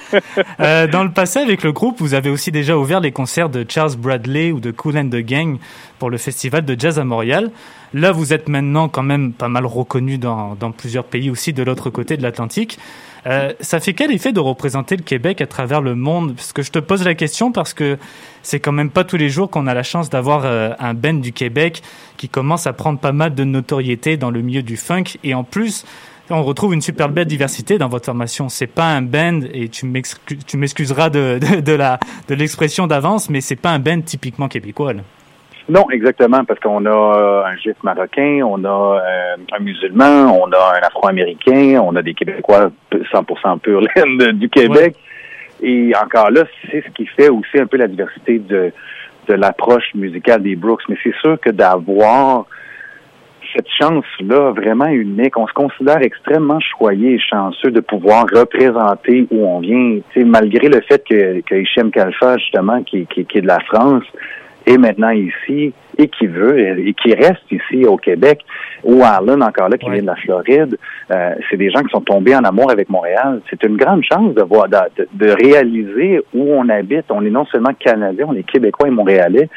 euh, 0.60 0.86
dans 0.86 1.04
le 1.04 1.10
passé, 1.10 1.40
avec 1.40 1.62
le 1.62 1.72
groupe, 1.72 2.00
vous 2.00 2.14
avez 2.14 2.30
aussi 2.30 2.50
déjà 2.50 2.76
ouvert 2.76 3.00
les 3.00 3.12
concerts 3.12 3.48
de 3.48 3.64
Charles 3.68 3.96
Bradley 3.96 4.52
ou 4.52 4.60
de 4.60 4.70
Cool 4.70 4.98
and 4.98 5.08
the 5.08 5.16
Gang 5.16 5.58
pour 5.98 6.10
le 6.10 6.18
festival 6.18 6.64
de 6.64 6.78
jazz 6.78 6.98
à 6.98 7.04
Montréal. 7.04 7.50
Là, 7.94 8.12
vous 8.12 8.32
êtes 8.32 8.48
maintenant 8.48 8.88
quand 8.88 9.02
même 9.02 9.32
pas 9.32 9.48
mal 9.48 9.66
reconnu 9.66 10.18
dans, 10.18 10.54
dans 10.54 10.72
plusieurs 10.72 11.04
pays 11.04 11.30
aussi 11.30 11.52
de 11.52 11.62
l'autre 11.62 11.90
côté 11.90 12.16
de 12.16 12.22
l'Atlantique. 12.22 12.78
Euh, 13.26 13.52
ça 13.60 13.78
fait 13.78 13.92
quel 13.92 14.10
effet 14.10 14.32
de 14.32 14.40
représenter 14.40 14.96
le 14.96 15.02
Québec 15.02 15.40
à 15.40 15.46
travers 15.46 15.80
le 15.80 15.94
monde? 15.94 16.34
Parce 16.34 16.52
que 16.52 16.62
je 16.62 16.70
te 16.70 16.78
pose 16.78 17.04
la 17.04 17.14
question 17.14 17.52
parce 17.52 17.72
que 17.72 17.98
c'est 18.42 18.58
quand 18.58 18.72
même 18.72 18.90
pas 18.90 19.04
tous 19.04 19.16
les 19.16 19.28
jours 19.28 19.48
qu'on 19.48 19.66
a 19.66 19.74
la 19.74 19.84
chance 19.84 20.10
d'avoir 20.10 20.42
euh, 20.44 20.70
un 20.78 20.94
band 20.94 21.14
du 21.14 21.32
Québec 21.32 21.82
qui 22.16 22.28
commence 22.28 22.66
à 22.66 22.72
prendre 22.72 22.98
pas 22.98 23.12
mal 23.12 23.34
de 23.34 23.44
notoriété 23.44 24.16
dans 24.16 24.30
le 24.30 24.42
milieu 24.42 24.62
du 24.62 24.76
funk 24.76 25.04
et 25.22 25.34
en 25.34 25.44
plus 25.44 25.84
on 26.30 26.42
retrouve 26.42 26.72
une 26.72 26.80
super 26.80 27.08
belle 27.08 27.26
diversité 27.26 27.78
dans 27.78 27.88
votre 27.88 28.06
formation. 28.06 28.48
C'est 28.48 28.66
pas 28.66 28.86
un 28.86 29.02
band 29.02 29.40
et 29.52 29.68
tu 29.68 29.86
m'excuseras 29.86 31.10
de, 31.10 31.38
de, 31.40 31.60
de, 31.60 31.72
la 31.72 31.98
de 32.28 32.34
l'expression 32.34 32.86
d'avance, 32.86 33.28
mais 33.28 33.40
c'est 33.40 33.56
pas 33.56 33.70
un 33.70 33.78
band 33.78 34.00
typiquement 34.00 34.48
québécois. 34.48 34.94
Non, 35.68 35.88
exactement, 35.90 36.44
parce 36.44 36.58
qu'on 36.60 36.84
a 36.86 36.90
euh, 36.90 37.44
un 37.44 37.56
juif 37.56 37.76
marocain, 37.82 38.40
on 38.44 38.64
a 38.64 39.00
euh, 39.00 39.36
un 39.52 39.58
musulman, 39.60 40.36
on 40.36 40.50
a 40.50 40.78
un 40.78 40.86
afro-américain, 40.86 41.80
on 41.82 41.94
a 41.94 42.02
des 42.02 42.14
Québécois 42.14 42.70
100% 42.92 43.60
pur 43.60 43.80
laine 43.80 44.32
du 44.32 44.48
Québec. 44.48 44.96
Ouais. 45.60 45.68
Et 45.68 45.92
encore 45.96 46.30
là, 46.30 46.42
c'est 46.70 46.82
ce 46.84 46.90
qui 46.90 47.06
fait 47.06 47.28
aussi 47.28 47.58
un 47.58 47.66
peu 47.66 47.76
la 47.76 47.86
diversité 47.86 48.40
de, 48.40 48.72
de 49.28 49.34
l'approche 49.34 49.94
musicale 49.94 50.42
des 50.42 50.56
Brooks. 50.56 50.82
Mais 50.88 50.96
c'est 51.04 51.14
sûr 51.22 51.38
que 51.40 51.50
d'avoir 51.50 52.46
cette 53.54 53.68
chance-là 53.78 54.52
vraiment 54.52 54.86
unique. 54.86 55.36
On 55.36 55.46
se 55.46 55.52
considère 55.52 55.98
extrêmement 56.02 56.58
choyé 56.60 57.14
et 57.14 57.18
chanceux 57.18 57.70
de 57.70 57.80
pouvoir 57.80 58.24
représenter 58.32 59.26
où 59.30 59.46
on 59.46 59.60
vient. 59.60 60.00
sais, 60.14 60.24
malgré 60.24 60.68
le 60.68 60.80
fait 60.80 61.04
que, 61.08 61.40
que 61.42 61.54
Hichem 61.54 61.90
Kalfa, 61.90 62.38
justement, 62.38 62.82
qui, 62.82 63.06
qui, 63.06 63.24
qui 63.24 63.38
est 63.38 63.42
de 63.42 63.46
la 63.46 63.60
France, 63.60 64.04
est 64.66 64.78
maintenant 64.78 65.10
ici 65.10 65.72
et 65.98 66.08
qui 66.08 66.26
veut 66.26 66.58
et 66.58 66.94
qui 66.94 67.14
reste 67.14 67.50
ici 67.50 67.84
au 67.84 67.96
Québec, 67.96 68.40
ou 68.82 69.02
Alan 69.04 69.40
encore 69.40 69.68
là 69.68 69.76
qui 69.76 69.90
vient 69.90 70.00
de 70.00 70.06
la 70.06 70.16
Floride, 70.16 70.78
euh, 71.10 71.34
c'est 71.50 71.56
des 71.56 71.70
gens 71.70 71.82
qui 71.82 71.90
sont 71.90 72.00
tombés 72.00 72.34
en 72.34 72.44
amour 72.44 72.70
avec 72.70 72.88
Montréal. 72.88 73.40
C'est 73.50 73.62
une 73.64 73.76
grande 73.76 74.02
chance 74.04 74.34
de 74.34 74.42
voir, 74.42 74.68
de, 74.68 75.06
de, 75.12 75.30
réaliser 75.30 76.20
où 76.34 76.54
on 76.54 76.68
habite. 76.68 77.04
On 77.10 77.24
est 77.24 77.30
non 77.30 77.44
seulement 77.46 77.72
Canadiens, 77.78 78.26
on 78.28 78.34
est 78.34 78.42
Québécois 78.42 78.88
et 78.88 78.90
Montréalais, 78.90 79.48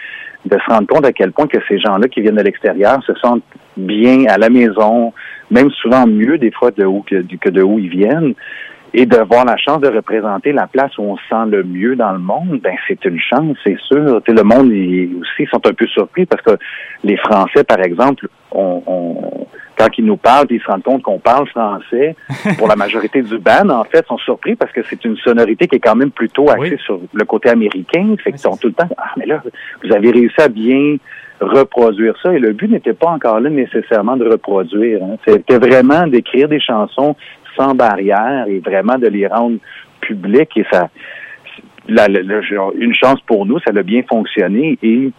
de 0.45 0.57
se 0.57 0.71
rendre 0.71 0.87
compte 0.87 1.05
à 1.05 1.13
quel 1.13 1.31
point 1.31 1.47
que 1.47 1.57
ces 1.67 1.79
gens-là 1.79 2.07
qui 2.07 2.21
viennent 2.21 2.35
de 2.35 2.43
l'extérieur 2.43 3.01
se 3.03 3.13
sentent 3.15 3.43
bien 3.77 4.25
à 4.27 4.37
la 4.37 4.49
maison, 4.49 5.13
même 5.49 5.71
souvent 5.71 6.05
mieux 6.05 6.37
des 6.37 6.51
fois 6.51 6.71
de 6.71 6.85
où 6.85 7.01
que, 7.01 7.23
que 7.39 7.49
de 7.49 7.61
où 7.61 7.79
ils 7.79 7.89
viennent 7.89 8.33
et 8.97 9.05
d'avoir 9.05 9.43
la 9.43 9.57
chance 9.57 9.81
de 9.81 9.89
représenter 9.89 10.53
la 10.53 10.67
place 10.67 10.97
où 10.97 11.01
on 11.01 11.17
se 11.17 11.23
sent 11.29 11.49
le 11.49 11.63
mieux 11.65 11.97
dans 11.97 12.13
le 12.13 12.19
monde, 12.19 12.61
ben 12.63 12.75
c'est 12.87 13.03
une 13.03 13.19
chance, 13.19 13.57
c'est 13.61 13.77
sûr. 13.81 14.21
T'sais, 14.23 14.31
le 14.31 14.43
monde 14.43 14.71
ils 14.71 15.17
aussi 15.19 15.45
sont 15.51 15.59
un 15.67 15.73
peu 15.73 15.85
surpris 15.87 16.25
parce 16.25 16.41
que 16.41 16.57
les 17.03 17.17
Français, 17.17 17.65
par 17.65 17.81
exemple, 17.81 18.29
on, 18.51 18.81
on 18.87 19.47
quand 19.77 19.89
ils 19.97 20.05
nous 20.05 20.15
parlent, 20.15 20.47
ils 20.49 20.61
se 20.61 20.67
rendent 20.67 20.83
compte 20.83 21.03
qu'on 21.03 21.19
parle 21.19 21.45
français. 21.47 22.15
Pour 22.57 22.69
la 22.69 22.77
majorité 22.77 23.21
du 23.21 23.37
band, 23.37 23.69
en 23.69 23.83
fait, 23.83 24.07
sont 24.07 24.17
surpris 24.17 24.55
parce 24.55 24.71
que 24.71 24.81
c'est 24.89 25.03
une 25.03 25.17
sonorité 25.17 25.67
qui 25.67 25.75
est 25.75 25.79
quand 25.79 25.97
même 25.97 26.11
plutôt 26.11 26.49
axée 26.49 26.75
oui. 26.75 26.79
sur 26.85 27.01
le 27.11 27.25
côté 27.25 27.49
américain. 27.49 28.15
Fait 28.23 28.31
qu'ils 28.31 28.39
sont 28.39 28.55
tout 28.55 28.67
le 28.67 28.73
temps, 28.73 28.87
ah 28.97 29.11
mais 29.17 29.25
là, 29.25 29.43
vous 29.83 29.93
avez 29.93 30.11
réussi 30.11 30.39
à 30.39 30.47
bien 30.47 30.95
reproduire 31.41 32.15
ça. 32.23 32.33
Et 32.33 32.39
le 32.39 32.53
but 32.53 32.71
n'était 32.71 32.93
pas 32.93 33.09
encore 33.09 33.41
là 33.41 33.49
nécessairement 33.49 34.15
de 34.15 34.25
reproduire. 34.25 35.03
Hein. 35.03 35.17
C'était 35.27 35.57
vraiment 35.57 36.07
d'écrire 36.07 36.47
des 36.47 36.61
chansons 36.61 37.17
sans 37.55 37.73
barrière 37.73 38.45
et 38.47 38.59
vraiment 38.59 38.97
de 38.97 39.07
les 39.07 39.27
rendre 39.27 39.57
publiques. 40.01 40.55
Et 40.57 40.65
ça, 40.71 40.89
la, 41.87 42.07
la, 42.07 42.41
une 42.77 42.93
chance 42.93 43.19
pour 43.27 43.45
nous, 43.45 43.59
ça 43.59 43.71
a 43.75 43.83
bien 43.83 44.03
fonctionné. 44.09 44.77
Et 44.81 45.11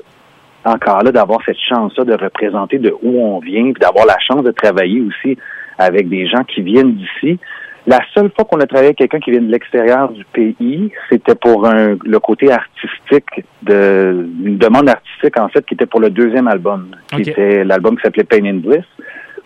encore 0.64 1.02
là, 1.02 1.12
d'avoir 1.12 1.40
cette 1.44 1.58
chance-là 1.58 2.04
de 2.04 2.14
représenter 2.14 2.78
de 2.78 2.94
où 3.02 3.20
on 3.20 3.38
vient, 3.38 3.72
puis 3.72 3.80
d'avoir 3.80 4.06
la 4.06 4.18
chance 4.18 4.42
de 4.42 4.50
travailler 4.50 5.00
aussi 5.00 5.38
avec 5.78 6.08
des 6.08 6.26
gens 6.26 6.44
qui 6.44 6.62
viennent 6.62 6.94
d'ici. 6.94 7.38
La 7.86 8.00
seule 8.14 8.32
fois 8.34 8.44
qu'on 8.44 8.58
a 8.58 8.66
travaillé 8.66 8.88
avec 8.88 8.98
quelqu'un 8.98 9.20
qui 9.20 9.30
vient 9.30 9.42
de 9.42 9.50
l'extérieur 9.50 10.10
du 10.10 10.24
pays, 10.24 10.90
c'était 11.08 11.36
pour 11.36 11.68
un, 11.68 11.96
le 12.04 12.18
côté 12.18 12.50
artistique 12.50 13.44
de 13.62 14.28
une 14.44 14.58
demande 14.58 14.88
artistique 14.88 15.38
en 15.38 15.48
fait 15.48 15.64
qui 15.64 15.74
était 15.74 15.86
pour 15.86 16.00
le 16.00 16.10
deuxième 16.10 16.48
album, 16.48 16.88
qui 17.10 17.20
okay. 17.20 17.30
était 17.30 17.64
l'album 17.64 17.94
qui 17.96 18.02
s'appelait 18.02 18.24
Pain 18.24 18.44
and 18.44 18.54
Bliss. 18.54 18.84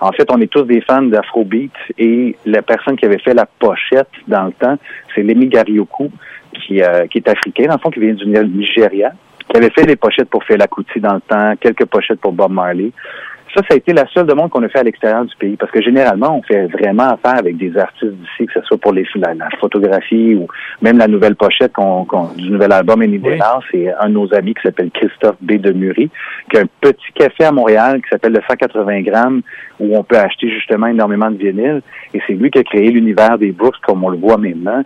En 0.00 0.12
fait, 0.12 0.26
on 0.30 0.40
est 0.40 0.46
tous 0.46 0.62
des 0.62 0.80
fans 0.80 1.02
d'Afrobeat 1.02 1.72
et 1.98 2.34
la 2.46 2.62
personne 2.62 2.96
qui 2.96 3.04
avait 3.04 3.18
fait 3.18 3.34
la 3.34 3.46
pochette 3.46 4.08
dans 4.26 4.44
le 4.44 4.52
temps, 4.52 4.78
c'est 5.14 5.22
Lémi 5.22 5.46
Garioku, 5.48 6.10
qui, 6.54 6.82
euh, 6.82 7.06
est 7.14 7.28
africain, 7.28 7.66
dans 7.66 7.74
le 7.74 7.80
fond, 7.80 7.90
qui 7.90 8.00
vient 8.00 8.14
du 8.14 8.26
Nigeria, 8.26 9.12
qui 9.48 9.56
avait 9.56 9.70
fait 9.70 9.84
les 9.84 9.96
pochettes 9.96 10.30
pour 10.30 10.42
Fela 10.44 10.66
Kuti 10.66 11.00
dans 11.00 11.14
le 11.14 11.20
temps, 11.20 11.54
quelques 11.60 11.84
pochettes 11.84 12.20
pour 12.20 12.32
Bob 12.32 12.52
Marley. 12.52 12.92
Ça, 13.54 13.62
ça 13.68 13.74
a 13.74 13.76
été 13.76 13.92
la 13.92 14.06
seule 14.06 14.26
demande 14.26 14.50
qu'on 14.50 14.62
a 14.62 14.68
fait 14.68 14.78
à 14.78 14.82
l'extérieur 14.84 15.24
du 15.24 15.34
pays, 15.36 15.56
parce 15.56 15.72
que 15.72 15.82
généralement, 15.82 16.38
on 16.38 16.42
fait 16.42 16.66
vraiment 16.66 17.10
affaire 17.10 17.36
avec 17.36 17.56
des 17.56 17.76
artistes 17.76 18.12
d'ici, 18.12 18.46
que 18.46 18.60
ce 18.60 18.62
soit 18.62 18.78
pour 18.78 18.92
les, 18.92 19.04
la, 19.16 19.34
la 19.34 19.48
photographie 19.58 20.36
ou 20.36 20.46
même 20.80 20.98
la 20.98 21.08
nouvelle 21.08 21.34
pochette 21.34 21.72
qu'on, 21.72 22.04
qu'on, 22.04 22.28
du 22.34 22.48
nouvel 22.50 22.70
album 22.70 23.02
Any 23.02 23.18
oui. 23.18 23.38
C'est 23.70 23.92
un 23.98 24.08
de 24.08 24.14
nos 24.14 24.32
amis 24.34 24.54
qui 24.54 24.62
s'appelle 24.62 24.90
Christophe 24.92 25.36
B. 25.40 25.54
de 25.54 25.72
Muri, 25.72 26.10
qui 26.50 26.58
a 26.58 26.60
un 26.60 26.68
petit 26.80 27.12
café 27.14 27.44
à 27.44 27.52
Montréal 27.52 28.00
qui 28.02 28.08
s'appelle 28.08 28.32
le 28.32 28.40
180 28.46 29.00
grammes, 29.02 29.42
où 29.80 29.96
on 29.96 30.04
peut 30.04 30.16
acheter 30.16 30.48
justement 30.50 30.86
énormément 30.86 31.30
de 31.30 31.36
vinyles. 31.36 31.82
Et 32.14 32.20
c'est 32.26 32.34
lui 32.34 32.50
qui 32.50 32.58
a 32.58 32.62
créé 32.62 32.90
l'univers 32.90 33.36
des 33.36 33.50
Brooks, 33.50 33.80
comme 33.84 34.04
on 34.04 34.10
le 34.10 34.18
voit 34.18 34.36
maintenant. 34.36 34.82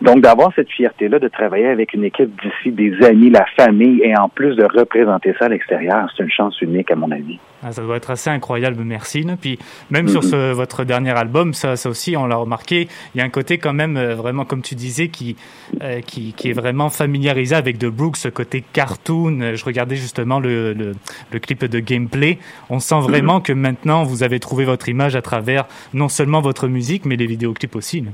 Donc, 0.00 0.20
d'avoir 0.20 0.52
cette 0.54 0.70
fierté-là 0.70 1.18
de 1.18 1.28
travailler 1.28 1.68
avec 1.68 1.94
une 1.94 2.04
équipe 2.04 2.30
d'ici, 2.42 2.72
des 2.72 2.94
amis, 3.06 3.30
la 3.30 3.46
famille, 3.56 4.00
et 4.02 4.16
en 4.16 4.28
plus 4.28 4.56
de 4.56 4.64
représenter 4.64 5.34
ça 5.38 5.46
à 5.46 5.48
l'extérieur, 5.48 6.08
c'est 6.16 6.22
une 6.24 6.30
chance 6.30 6.60
unique, 6.60 6.90
à 6.90 6.96
mon 6.96 7.10
avis. 7.10 7.38
Ah, 7.62 7.72
ça 7.72 7.80
doit 7.80 7.96
être 7.96 8.10
assez 8.10 8.28
incroyable, 8.28 8.82
merci. 8.84 9.22
Là. 9.22 9.36
Puis, 9.40 9.58
même 9.90 10.04
mm 10.04 10.08
-hmm. 10.08 10.10
sur 10.10 10.24
ce, 10.24 10.52
votre 10.52 10.84
dernier 10.84 11.12
album, 11.16 11.54
ça, 11.54 11.76
ça 11.76 11.88
aussi, 11.88 12.16
on 12.16 12.26
l'a 12.26 12.36
remarqué, 12.36 12.88
il 13.14 13.18
y 13.18 13.20
a 13.22 13.24
un 13.24 13.30
côté 13.30 13.58
quand 13.58 13.72
même, 13.72 13.96
euh, 13.96 14.14
vraiment, 14.14 14.44
comme 14.44 14.62
tu 14.62 14.74
disais, 14.74 15.08
qui, 15.08 15.36
euh, 15.82 16.00
qui, 16.00 16.34
qui, 16.36 16.50
est 16.50 16.58
vraiment 16.62 16.90
familiarisé 16.90 17.54
avec 17.54 17.78
The 17.78 17.86
Brooks, 17.98 18.16
ce 18.16 18.28
côté 18.28 18.64
cartoon. 18.72 19.54
Je 19.54 19.64
regardais 19.64 19.96
justement 19.96 20.38
le, 20.40 20.74
le, 20.74 20.92
le 21.32 21.38
clip 21.38 21.64
de 21.64 21.80
gameplay. 21.80 22.38
On 22.68 22.80
sent 22.80 23.00
vraiment 23.00 23.38
mm 23.38 23.42
-hmm. 23.42 23.46
que 23.46 23.52
maintenant, 23.66 24.00
vous 24.10 24.22
avez 24.22 24.40
trouvé 24.40 24.64
votre 24.72 24.86
image 24.94 25.14
à 25.16 25.22
travers 25.22 25.64
non 25.94 26.08
seulement 26.08 26.42
votre 26.42 26.66
musique, 26.68 27.02
mais 27.06 27.16
les 27.16 27.26
vidéoclips 27.34 27.76
aussi. 27.76 28.00
Là. 28.02 28.10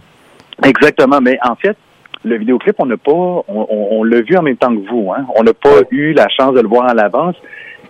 Exactement, 0.64 1.20
mais 1.20 1.38
en 1.42 1.56
fait, 1.56 1.76
le 2.24 2.36
vidéoclip, 2.36 2.76
on 2.78 2.86
n'a 2.86 2.96
pas, 2.96 3.12
on, 3.12 3.44
on, 3.48 3.88
on 3.92 4.04
l'a 4.04 4.20
vu 4.20 4.36
en 4.36 4.42
même 4.42 4.56
temps 4.56 4.74
que 4.74 4.88
vous. 4.88 5.10
Hein? 5.12 5.26
On 5.36 5.42
n'a 5.42 5.54
pas 5.54 5.80
eu 5.90 6.12
la 6.12 6.28
chance 6.28 6.54
de 6.54 6.60
le 6.60 6.68
voir 6.68 6.88
à 6.88 6.94
l'avance 6.94 7.36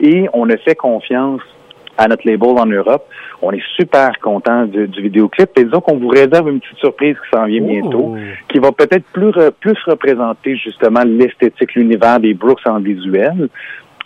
et 0.01 0.29
on 0.33 0.49
a 0.49 0.57
fait 0.57 0.77
confiance 0.77 1.41
à 1.99 2.09
notre 2.09 2.27
label 2.27 2.51
en 2.59 2.67
Europe. 2.67 3.07
On 3.43 3.53
est 3.53 3.63
super 3.77 4.13
content 4.21 4.65
du, 4.67 4.87
du 4.89 5.03
vidéoclip. 5.03 5.51
Et 5.59 5.65
disons 5.65 5.81
qu'on 5.81 5.97
vous 5.97 6.09
réserve 6.09 6.49
une 6.49 6.61
petite 6.61 6.79
surprise 6.79 7.17
qui 7.17 7.37
s'en 7.37 7.47
vient 7.47 7.61
bientôt, 7.61 8.17
qui 8.49 8.59
va 8.59 8.73
peut-être 8.73 9.05
plus, 9.13 9.33
plus 9.61 9.77
représenter 9.87 10.57
justement 10.57 11.03
l'esthétique, 11.05 11.75
l'univers 11.75 12.21
des 12.21 12.35
Brooks 12.35 12.67
en 12.67 12.81
visuel. 12.81 13.49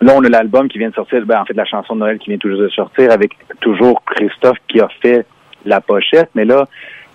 Là, 0.01 0.13
on 0.17 0.25
a 0.25 0.29
l'album 0.29 0.69
qui 0.69 0.79
vient 0.79 0.89
de 0.89 0.95
sortir, 0.95 1.25
ben, 1.25 1.41
en 1.41 1.45
fait, 1.45 1.55
la 1.55 1.65
chanson 1.65 1.95
de 1.95 2.01
Noël 2.01 2.19
qui 2.19 2.31
vient 2.31 2.39
toujours 2.39 2.63
de 2.63 2.69
sortir 2.69 3.13
avec 3.13 3.33
toujours 3.61 4.03
Christophe 4.05 4.59
qui 4.69 4.81
a 4.81 4.89
fait 5.01 5.25
la 5.65 5.81
pochette. 5.81 6.31
Mais 6.35 6.45
là, 6.45 6.67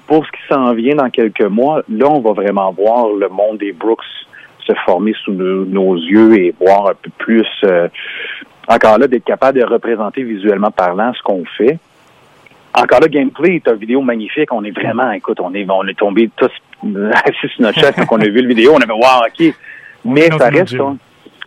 pour 0.10 0.26
ce 0.26 0.32
qui 0.32 0.42
s'en 0.50 0.74
vient 0.74 0.96
dans 0.96 1.12
quelques 1.12 1.44
mois, 1.44 1.84
là, 1.88 2.08
on 2.10 2.20
va 2.20 2.32
vraiment 2.32 2.72
voir 2.72 3.10
le 3.10 3.30
monde 3.30 3.60
des 3.60 3.74
Brooks 3.74 4.02
se 4.66 4.74
former 4.84 5.14
sous 5.24 5.32
nos, 5.32 5.66
nos 5.66 5.96
yeux 5.96 6.34
et 6.36 6.56
voir 6.60 6.88
un 6.88 6.94
peu 6.96 7.12
plus, 7.20 7.46
euh, 7.64 7.88
encore 8.68 8.98
là, 8.98 9.06
d'être 9.08 9.24
capable 9.24 9.60
de 9.60 9.66
représenter 9.66 10.24
visuellement 10.24 10.72
parlant 10.72 11.14
ce 11.14 11.22
qu'on 11.22 11.44
fait. 11.56 11.78
Encore 12.74 13.02
là, 13.02 13.08
gameplay 13.08 13.58
est 13.58 13.68
une 13.68 13.76
vidéo 13.76 14.02
magnifique. 14.02 14.52
On 14.52 14.64
est 14.64 14.72
vraiment, 14.72 15.12
écoute, 15.12 15.40
on 15.42 15.54
est, 15.54 15.70
on 15.70 15.88
est 15.88 15.98
tombé 15.98 16.28
tous 16.36 16.50
assis 17.14 17.48
sur 17.54 17.62
notre 17.62 17.80
chaise 17.80 17.94
quand 17.96 18.18
on 18.18 18.22
a 18.22 18.26
vu 18.26 18.42
le 18.42 18.48
vidéo. 18.48 18.74
On 18.74 18.82
avait, 18.82 18.92
wow, 18.92 19.28
OK. 19.28 19.54
Mais 20.06 20.28
ça 20.40 20.50
reste, 20.50 20.80
on- 20.80 20.98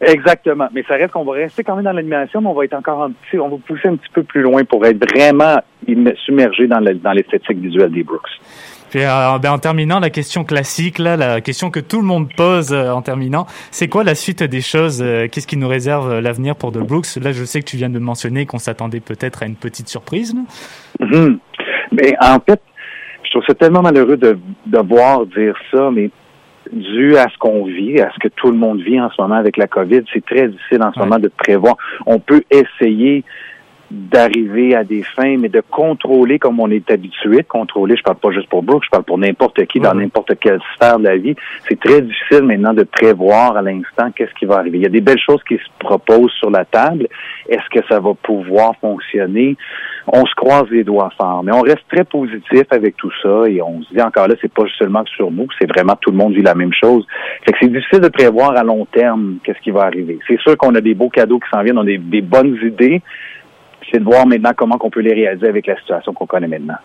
exactement. 0.03 0.69
Mais 0.75 0.83
ça 0.89 0.95
reste 0.95 1.13
qu'on 1.13 1.25
va 1.25 1.33
rester 1.33 1.63
quand 1.65 1.77
même 1.77 1.85
dans 1.85 1.93
l'animation, 1.93 2.41
mais 2.41 2.49
on 2.49 2.55
va 2.55 2.65
être 2.65 2.75
encore 2.75 3.03
un 3.05 3.11
petit, 3.13 3.39
on 3.39 3.49
va 3.49 3.57
pousser 3.67 3.89
un 3.89 3.97
petit 3.97 4.11
peu 4.13 4.23
plus 4.23 4.43
loin 4.43 4.65
pour 4.65 4.85
être 4.87 4.99
vraiment 5.15 5.57
submergé 6.25 6.67
dans 6.67 6.81
le- 6.81 6.95
dans 6.95 7.13
l'esthétique 7.13 7.59
visuelle 7.59 7.91
des 7.93 8.03
Brooks. 8.03 8.29
Puis, 8.91 9.01
euh, 9.05 9.39
ben, 9.39 9.53
en 9.53 9.59
terminant, 9.59 10.01
la 10.01 10.11
question 10.11 10.45
classique, 10.45 10.99
là, 10.99 11.17
la 11.17 11.41
question 11.41 11.71
que 11.71 11.81
tout 11.81 11.99
le 11.99 12.07
monde 12.07 12.29
pose 12.37 12.75
euh, 12.75 12.91
en 12.91 13.01
terminant, 13.01 13.47
c'est 13.71 13.89
quoi 13.89 14.05
la 14.05 14.15
suite 14.15 14.43
des 14.43 14.61
choses 14.61 15.01
euh, 15.03 15.29
Qu'est-ce 15.33 15.47
qui 15.47 15.57
nous 15.57 15.69
réserve 15.69 16.19
l'avenir 16.21 16.57
pour 16.57 16.73
The 16.73 16.79
Brooks? 16.81 17.17
Là, 17.23 17.33
je 17.33 17.43
sais 17.45 17.61
que 17.61 17.67
tu 17.67 17.79
viens 17.79 17.89
de 17.89 17.99
mentionner 17.99 18.45
qu'on 18.45 18.59
s'attendait 18.59 19.01
peut-être 19.01 19.43
à 19.43 19.47
une 19.47 19.57
petite 19.57 19.89
surprise. 19.89 20.35
Mhm. 21.01 21.39
Mais 21.91 22.15
en 22.21 22.39
fait, 22.41 22.61
je 23.25 23.31
trouve 23.31 23.45
ça 23.47 23.55
tellement 23.55 23.81
malheureux 23.81 24.19
de, 24.19 24.39
de 24.67 24.79
voir 24.79 25.25
dire 25.25 25.55
ça, 25.73 25.91
mais 25.91 26.11
dû 26.73 27.17
à 27.17 27.29
ce 27.29 27.37
qu'on 27.39 27.65
vit, 27.65 28.01
à 28.01 28.11
ce 28.13 28.19
que 28.19 28.29
tout 28.29 28.51
le 28.51 28.57
monde 28.57 28.81
vit 28.81 29.01
en 29.01 29.11
ce 29.11 29.21
moment 29.21 29.35
avec 29.37 29.57
la 29.57 29.67
COVID, 29.67 30.03
c'est 30.13 30.25
très 30.25 30.49
difficile 30.49 30.83
en 30.83 30.93
ce 30.93 30.99
Ouais. 30.99 31.05
moment 31.07 31.19
de 31.19 31.29
prévoir. 31.29 31.77
On 32.07 32.19
peut 32.19 32.43
essayer 32.51 33.25
d'arriver 33.93 34.75
à 34.75 34.85
des 34.85 35.03
fins, 35.03 35.37
mais 35.39 35.49
de 35.49 35.61
contrôler 35.61 36.39
comme 36.39 36.61
on 36.61 36.71
est 36.71 36.91
habitué 36.91 37.39
de 37.39 37.43
contrôler. 37.43 37.97
Je 37.97 38.03
parle 38.03 38.17
pas 38.17 38.31
juste 38.31 38.49
pour 38.49 38.63
Brooke, 38.63 38.85
je 38.85 38.91
parle 38.91 39.05
pour 39.05 39.19
n'importe 39.19 39.65
qui 39.67 39.81
dans 39.81 39.95
n'importe 39.95 40.39
quelle 40.41 40.61
sphère 40.75 40.99
de 40.99 41.05
la 41.05 41.17
vie. 41.17 41.35
C'est 41.69 41.79
très 41.79 42.01
difficile 42.01 42.43
maintenant 42.43 42.73
de 42.73 42.85
prévoir 42.85 43.57
à 43.57 43.63
l'instant 43.63 44.11
qu'est-ce 44.15 44.33
qui 44.35 44.47
va 44.47 44.57
arriver. 44.57 44.79
Il 44.79 44.83
y 44.83 44.87
a 44.87 44.91
des 44.91 45.01
belles 45.01 45.21
choses 45.21 45.43
qui 45.47 45.57
se 45.57 45.69
proposent 45.79 46.33
sur 46.33 46.51
la 46.51 46.65
table. 46.65 47.07
Est-ce 47.49 47.69
que 47.71 47.87
ça 47.89 48.01
va 48.01 48.15
pouvoir 48.15 48.73
fonctionner? 48.81 49.57
On 50.07 50.25
se 50.27 50.35
croise 50.35 50.69
les 50.71 50.85
doigts 50.85 51.13
fort, 51.17 51.45
mais 51.45 51.53
on 51.53 51.61
reste 51.61 51.85
très 51.91 52.05
positif 52.05 52.65
avec 52.71 52.97
tout 52.97 53.13
ça 53.23 53.45
et 53.49 53.63
on 53.63 53.83
se 53.83 53.95
dit 53.95 54.03
encore 54.03 54.27
là, 54.27 54.35
c'est 54.41 54.53
pas 54.53 54.65
seulement 54.79 55.05
sur 55.07 55.31
nous, 55.31 55.47
c'est 55.61 55.69
vraiment 55.69 55.97
tout 56.01 56.11
le 56.11 56.17
monde 56.17 56.33
vit 56.33 56.43
la 56.43 56.55
même 56.55 56.73
chose. 56.73 57.07
Fait 57.45 57.53
que 57.53 57.59
c'est 57.61 57.69
difficile 57.69 58.01
de 58.01 58.09
prévoir 58.09 58.57
à 58.57 58.65
long 58.65 58.85
terme 58.87 59.37
qu'est-ce 59.45 59.61
qui 59.61 59.71
va 59.71 59.83
arriver. 59.83 60.19
C'est 60.27 60.41
sûr 60.41 60.57
qu'on 60.57 60.75
a 60.75 60.81
des 60.81 60.95
beaux 60.95 61.11
cadeaux 61.11 61.39
qui 61.39 61.49
s'en 61.53 61.63
viennent, 61.63 61.79
on 61.79 61.83
a 61.83 61.87
des, 61.87 61.99
des 61.99 62.21
bonnes 62.21 62.59
idées. 62.63 63.03
C'est 63.91 63.99
de 63.99 64.05
voir 64.05 64.27
maintenant 64.27 64.53
comment 64.57 64.79
on 64.81 64.91
peut 64.91 65.01
les 65.01 65.15
réaliser 65.15 65.49
avec 65.49 65.67
la 65.67 65.77
situation 65.77 66.13
qu'on 66.13 66.27
connaît 66.27 66.49
maintenant. 66.49 66.77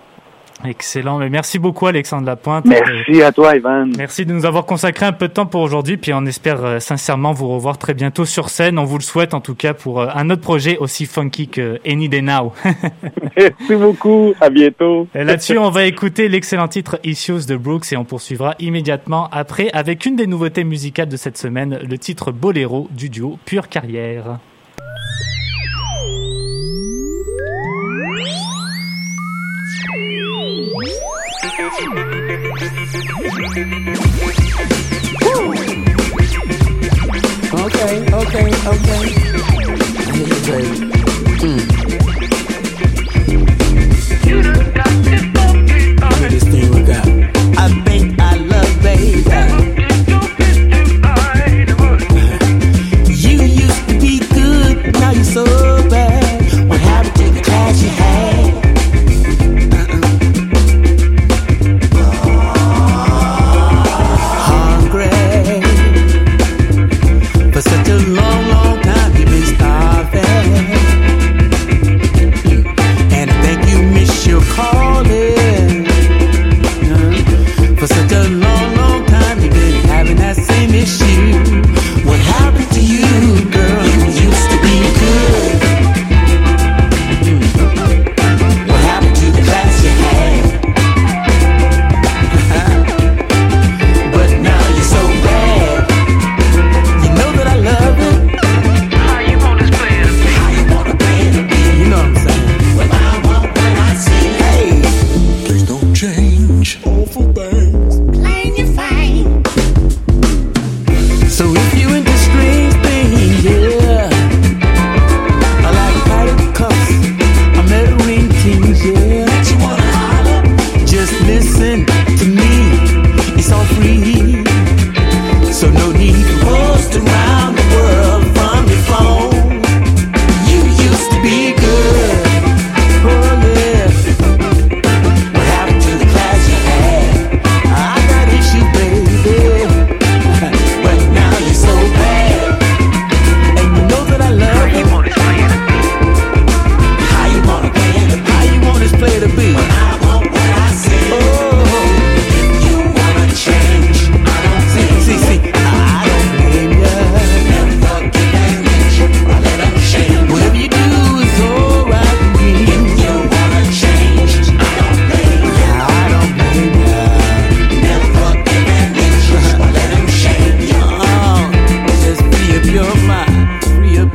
Excellent. 0.66 1.20
Mais 1.20 1.30
merci 1.30 1.60
beaucoup, 1.60 1.86
Alexandre 1.86 2.26
Lapointe. 2.26 2.66
Merci 2.66 3.22
à 3.22 3.32
toi, 3.32 3.56
Ivan. 3.56 3.88
Merci 3.98 4.26
de 4.26 4.34
nous 4.34 4.46
avoir 4.46 4.66
consacré 4.66 5.06
un 5.06 5.12
peu 5.12 5.28
de 5.28 5.34
temps 5.34 5.46
pour 5.46 5.62
aujourd'hui, 5.62 5.98
puis 5.98 6.14
on 6.14 6.26
espère 6.26 6.66
euh, 6.66 6.80
sincèrement 6.80 7.32
vous 7.32 7.48
revoir 7.48 7.78
très 7.78 7.94
bientôt 7.94 8.26
sur 8.26 8.50
scène. 8.50 8.80
On 8.80 8.84
vous 8.84 8.98
le 8.98 9.04
souhaite 9.04 9.34
en 9.34 9.42
tout 9.42 9.54
cas 9.54 9.74
pour 9.74 10.02
euh, 10.02 10.08
un 10.16 10.30
autre 10.30 10.42
projet 10.42 10.78
aussi 10.78 11.06
funky 11.06 11.48
que 11.48 11.80
Any 11.88 12.10
Day 12.10 12.22
Now. 12.22 12.54
Merci 13.38 13.76
beaucoup. 13.76 14.34
À 14.42 14.50
bientôt. 14.50 15.08
Là-dessus, 15.14 15.58
on 15.58 15.70
va 15.70 15.86
écouter 15.86 16.28
l'excellent 16.28 16.68
titre 16.68 17.00
Issues 17.04 17.46
de 17.48 17.56
Brooks 17.56 17.92
et 17.94 17.98
on 17.98 18.06
poursuivra 18.06 18.56
immédiatement 18.60 19.30
après 19.32 19.70
avec 19.74 20.06
une 20.06 20.16
des 20.16 20.28
nouveautés 20.28 20.64
musicales 20.64 21.10
de 21.10 21.18
cette 21.18 21.38
semaine, 21.38 21.80
le 21.88 21.98
titre 21.98 22.32
Boléro 22.32 22.88
du 22.92 23.10
duo 23.10 23.38
Pure 23.46 23.70
Carrière. 23.70 24.40
Okay, 33.48 33.64
okay, 38.14 38.48
okay. 38.68 39.04
Yeah, 40.14 40.40
baby. 40.48 40.88
Look 40.88 40.97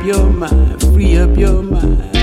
your 0.03 0.29
mind, 0.29 0.81
free 0.81 1.17
up 1.17 1.37
your 1.37 1.63
mind. 1.63 2.22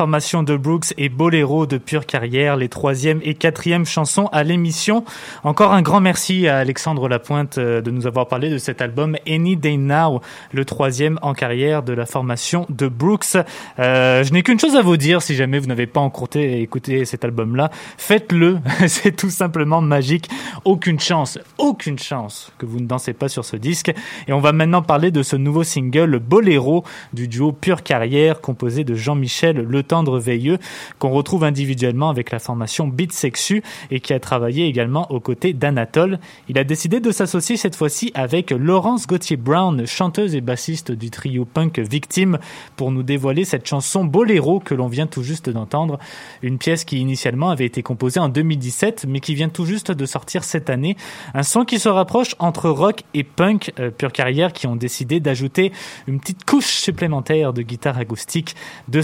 Formation 0.00 0.42
de 0.42 0.56
Brooks 0.56 0.94
et 0.96 1.10
Bolero 1.10 1.66
de 1.66 1.76
Pure 1.76 2.06
Carrière, 2.06 2.56
les 2.56 2.70
troisième 2.70 3.20
et 3.22 3.34
quatrième 3.34 3.84
chansons 3.84 4.30
à 4.32 4.44
l'émission. 4.44 5.04
Encore 5.44 5.74
un 5.74 5.82
grand 5.82 6.00
merci 6.00 6.48
à 6.48 6.56
Alexandre 6.56 7.06
Lapointe 7.06 7.58
euh, 7.58 7.82
de 7.82 7.90
nous 7.90 8.06
avoir 8.06 8.26
parlé 8.26 8.48
de 8.48 8.56
cet 8.56 8.80
album 8.80 9.18
Any 9.28 9.58
Day 9.58 9.76
Now, 9.76 10.22
le 10.52 10.64
troisième 10.64 11.18
en 11.20 11.34
carrière 11.34 11.82
de 11.82 11.92
la 11.92 12.06
formation 12.06 12.64
de 12.70 12.88
Brooks. 12.88 13.36
Euh, 13.78 14.24
je 14.24 14.32
n'ai 14.32 14.42
qu'une 14.42 14.58
chose 14.58 14.74
à 14.74 14.80
vous 14.80 14.96
dire 14.96 15.20
si 15.20 15.34
jamais 15.34 15.58
vous 15.58 15.66
n'avez 15.66 15.86
pas 15.86 16.00
encore 16.00 16.28
écouté 16.34 17.04
cet 17.04 17.22
album-là, 17.26 17.70
faites-le. 17.98 18.58
C'est 18.86 19.14
tout 19.14 19.28
simplement 19.28 19.82
magique. 19.82 20.30
Aucune 20.64 20.98
chance, 20.98 21.38
aucune 21.58 21.98
chance 21.98 22.52
que 22.56 22.64
vous 22.64 22.80
ne 22.80 22.86
dansez 22.86 23.12
pas 23.12 23.28
sur 23.28 23.44
ce 23.44 23.56
disque. 23.56 23.92
Et 24.28 24.32
on 24.32 24.40
va 24.40 24.52
maintenant 24.52 24.80
parler 24.80 25.10
de 25.10 25.22
ce 25.22 25.36
nouveau 25.36 25.62
single 25.62 26.18
Bolero 26.20 26.84
du 27.12 27.28
duo 27.28 27.52
Pure 27.52 27.82
Carrière 27.82 28.40
composé 28.40 28.82
de 28.82 28.94
Jean-Michel 28.94 29.58
Le 29.68 29.89
Tendre 29.90 30.20
Veilleux, 30.20 30.58
qu'on 31.00 31.10
retrouve 31.10 31.42
individuellement 31.42 32.10
avec 32.10 32.30
la 32.30 32.38
formation 32.38 32.86
Beat 32.86 33.12
Sexu 33.12 33.60
et 33.90 33.98
qui 33.98 34.12
a 34.12 34.20
travaillé 34.20 34.66
également 34.66 35.10
aux 35.10 35.18
côtés 35.18 35.52
d'Anatole. 35.52 36.20
Il 36.48 36.58
a 36.58 36.64
décidé 36.64 37.00
de 37.00 37.10
s'associer 37.10 37.56
cette 37.56 37.74
fois-ci 37.74 38.12
avec 38.14 38.52
Laurence 38.52 39.08
Gauthier-Brown, 39.08 39.88
chanteuse 39.88 40.36
et 40.36 40.40
bassiste 40.40 40.92
du 40.92 41.10
trio 41.10 41.44
punk 41.44 41.80
Victime, 41.80 42.38
pour 42.76 42.92
nous 42.92 43.02
dévoiler 43.02 43.44
cette 43.44 43.66
chanson 43.66 44.04
Boléro 44.04 44.60
que 44.60 44.74
l'on 44.74 44.86
vient 44.86 45.08
tout 45.08 45.24
juste 45.24 45.50
d'entendre. 45.50 45.98
Une 46.42 46.58
pièce 46.58 46.84
qui 46.84 46.98
initialement 47.00 47.50
avait 47.50 47.66
été 47.66 47.82
composée 47.82 48.20
en 48.20 48.28
2017, 48.28 49.06
mais 49.08 49.18
qui 49.18 49.34
vient 49.34 49.48
tout 49.48 49.64
juste 49.64 49.90
de 49.90 50.06
sortir 50.06 50.44
cette 50.44 50.70
année. 50.70 50.96
Un 51.34 51.42
son 51.42 51.64
qui 51.64 51.80
se 51.80 51.88
rapproche 51.88 52.36
entre 52.38 52.70
rock 52.70 53.02
et 53.12 53.24
punk, 53.24 53.72
euh, 53.80 53.90
Pure 53.90 54.12
Carrière, 54.12 54.52
qui 54.52 54.68
ont 54.68 54.76
décidé 54.76 55.18
d'ajouter 55.18 55.72
une 56.06 56.20
petite 56.20 56.44
couche 56.44 56.76
supplémentaire 56.76 57.52
de 57.52 57.62
guitare 57.62 57.98
acoustique, 57.98 58.54
de 58.86 59.02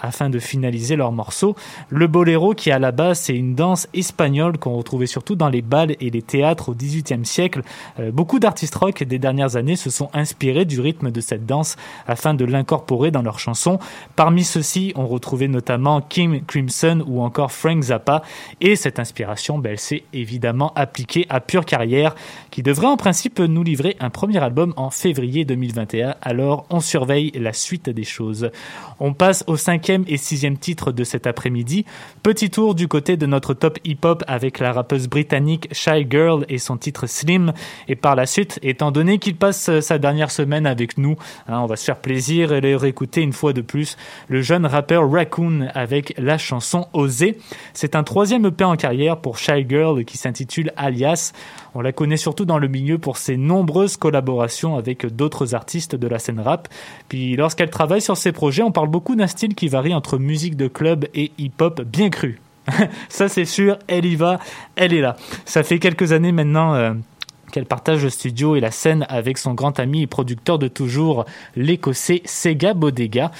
afin 0.00 0.30
de 0.30 0.38
finaliser 0.38 0.96
leur 0.96 1.12
morceau. 1.12 1.56
Le 1.88 2.06
boléro, 2.06 2.54
qui 2.54 2.70
à 2.70 2.78
la 2.78 2.92
base 2.92 3.20
c'est 3.20 3.36
une 3.36 3.54
danse 3.54 3.88
espagnole 3.94 4.58
qu'on 4.58 4.76
retrouvait 4.76 5.06
surtout 5.06 5.34
dans 5.34 5.48
les 5.48 5.62
bals 5.62 5.96
et 6.00 6.10
les 6.10 6.22
théâtres 6.22 6.70
au 6.70 6.74
XVIIIe 6.74 7.24
siècle. 7.24 7.62
Euh, 7.98 8.10
beaucoup 8.10 8.38
d'artistes 8.38 8.74
rock 8.74 9.02
des 9.02 9.18
dernières 9.18 9.56
années 9.56 9.76
se 9.76 9.90
sont 9.90 10.10
inspirés 10.12 10.64
du 10.64 10.80
rythme 10.80 11.10
de 11.10 11.20
cette 11.20 11.46
danse 11.46 11.76
afin 12.06 12.34
de 12.34 12.44
l'incorporer 12.44 13.10
dans 13.10 13.22
leurs 13.22 13.38
chansons. 13.38 13.78
Parmi 14.16 14.44
ceux-ci, 14.44 14.92
on 14.96 15.06
retrouvait 15.06 15.48
notamment 15.48 16.00
Kim 16.00 16.44
Crimson 16.44 17.04
ou 17.06 17.22
encore 17.22 17.52
Frank 17.52 17.82
Zappa. 17.82 18.22
Et 18.60 18.76
cette 18.76 18.98
inspiration, 18.98 19.58
ben, 19.58 19.72
elle 19.72 19.78
s'est 19.78 20.04
évidemment 20.12 20.72
appliquée 20.74 21.26
à 21.28 21.40
Pure 21.40 21.64
Carrière, 21.64 22.14
qui 22.50 22.62
devrait 22.62 22.86
en 22.86 22.96
principe 22.96 23.38
nous 23.40 23.62
livrer 23.62 23.96
un 24.00 24.10
premier 24.10 24.38
album 24.38 24.72
en 24.76 24.90
février 24.90 25.44
2021. 25.44 26.16
Alors, 26.22 26.66
on 26.70 26.80
surveille 26.80 27.32
la 27.34 27.52
suite 27.52 27.90
des 27.90 28.04
choses. 28.04 28.50
On 29.00 29.12
passe 29.12 29.44
au 29.46 29.56
cinquième 29.56 29.77
et 30.06 30.16
sixième 30.16 30.58
titre 30.58 30.92
de 30.92 31.04
cet 31.04 31.26
après-midi. 31.26 31.84
Petit 32.22 32.50
tour 32.50 32.74
du 32.74 32.88
côté 32.88 33.16
de 33.16 33.26
notre 33.26 33.54
top 33.54 33.78
hip-hop 33.84 34.24
avec 34.26 34.58
la 34.58 34.72
rappeuse 34.72 35.08
britannique 35.08 35.68
Shy 35.72 36.06
Girl 36.08 36.44
et 36.48 36.58
son 36.58 36.76
titre 36.76 37.06
Slim. 37.06 37.52
Et 37.86 37.96
par 37.96 38.16
la 38.16 38.26
suite, 38.26 38.58
étant 38.62 38.90
donné 38.90 39.18
qu'il 39.18 39.36
passe 39.36 39.80
sa 39.80 39.98
dernière 39.98 40.30
semaine 40.30 40.66
avec 40.66 40.98
nous, 40.98 41.16
hein, 41.46 41.60
on 41.60 41.66
va 41.66 41.76
se 41.76 41.84
faire 41.84 41.98
plaisir 41.98 42.52
et 42.52 42.60
le 42.60 42.76
réécouter 42.76 43.22
une 43.22 43.32
fois 43.32 43.52
de 43.52 43.60
plus, 43.60 43.96
le 44.28 44.42
jeune 44.42 44.66
rappeur 44.66 45.10
Raccoon 45.10 45.68
avec 45.74 46.14
la 46.18 46.38
chanson 46.38 46.88
Oser. 46.92 47.38
C'est 47.72 47.94
un 47.94 48.02
troisième 48.02 48.46
EP 48.46 48.64
en 48.64 48.76
carrière 48.76 49.18
pour 49.18 49.38
Shy 49.38 49.66
Girl 49.68 50.04
qui 50.04 50.18
s'intitule 50.18 50.72
Alias. 50.76 51.32
On 51.78 51.80
la 51.80 51.92
connaît 51.92 52.16
surtout 52.16 52.44
dans 52.44 52.58
le 52.58 52.66
milieu 52.66 52.98
pour 52.98 53.18
ses 53.18 53.36
nombreuses 53.36 53.96
collaborations 53.96 54.74
avec 54.74 55.06
d'autres 55.14 55.54
artistes 55.54 55.94
de 55.94 56.08
la 56.08 56.18
scène 56.18 56.40
rap. 56.40 56.66
Puis 57.08 57.36
lorsqu'elle 57.36 57.70
travaille 57.70 58.00
sur 58.00 58.16
ses 58.16 58.32
projets, 58.32 58.64
on 58.64 58.72
parle 58.72 58.88
beaucoup 58.88 59.14
d'un 59.14 59.28
style 59.28 59.54
qui 59.54 59.68
varie 59.68 59.94
entre 59.94 60.18
musique 60.18 60.56
de 60.56 60.66
club 60.66 61.06
et 61.14 61.30
hip-hop 61.38 61.82
bien 61.82 62.10
cru. 62.10 62.40
Ça 63.08 63.28
c'est 63.28 63.44
sûr, 63.44 63.78
elle 63.86 64.06
y 64.06 64.16
va, 64.16 64.40
elle 64.74 64.92
est 64.92 65.00
là. 65.00 65.14
Ça 65.44 65.62
fait 65.62 65.78
quelques 65.78 66.10
années 66.10 66.32
maintenant... 66.32 66.74
euh, 66.74 66.94
qu'elle 67.50 67.66
partage 67.66 68.04
le 68.04 68.10
studio 68.10 68.56
et 68.56 68.60
la 68.60 68.70
scène 68.70 69.06
avec 69.08 69.38
son 69.38 69.54
grand 69.54 69.78
ami 69.80 70.02
et 70.02 70.06
producteur 70.06 70.58
de 70.58 70.68
toujours, 70.68 71.24
l'écossais 71.56 72.22
Sega 72.24 72.74
Bodega. 72.74 73.30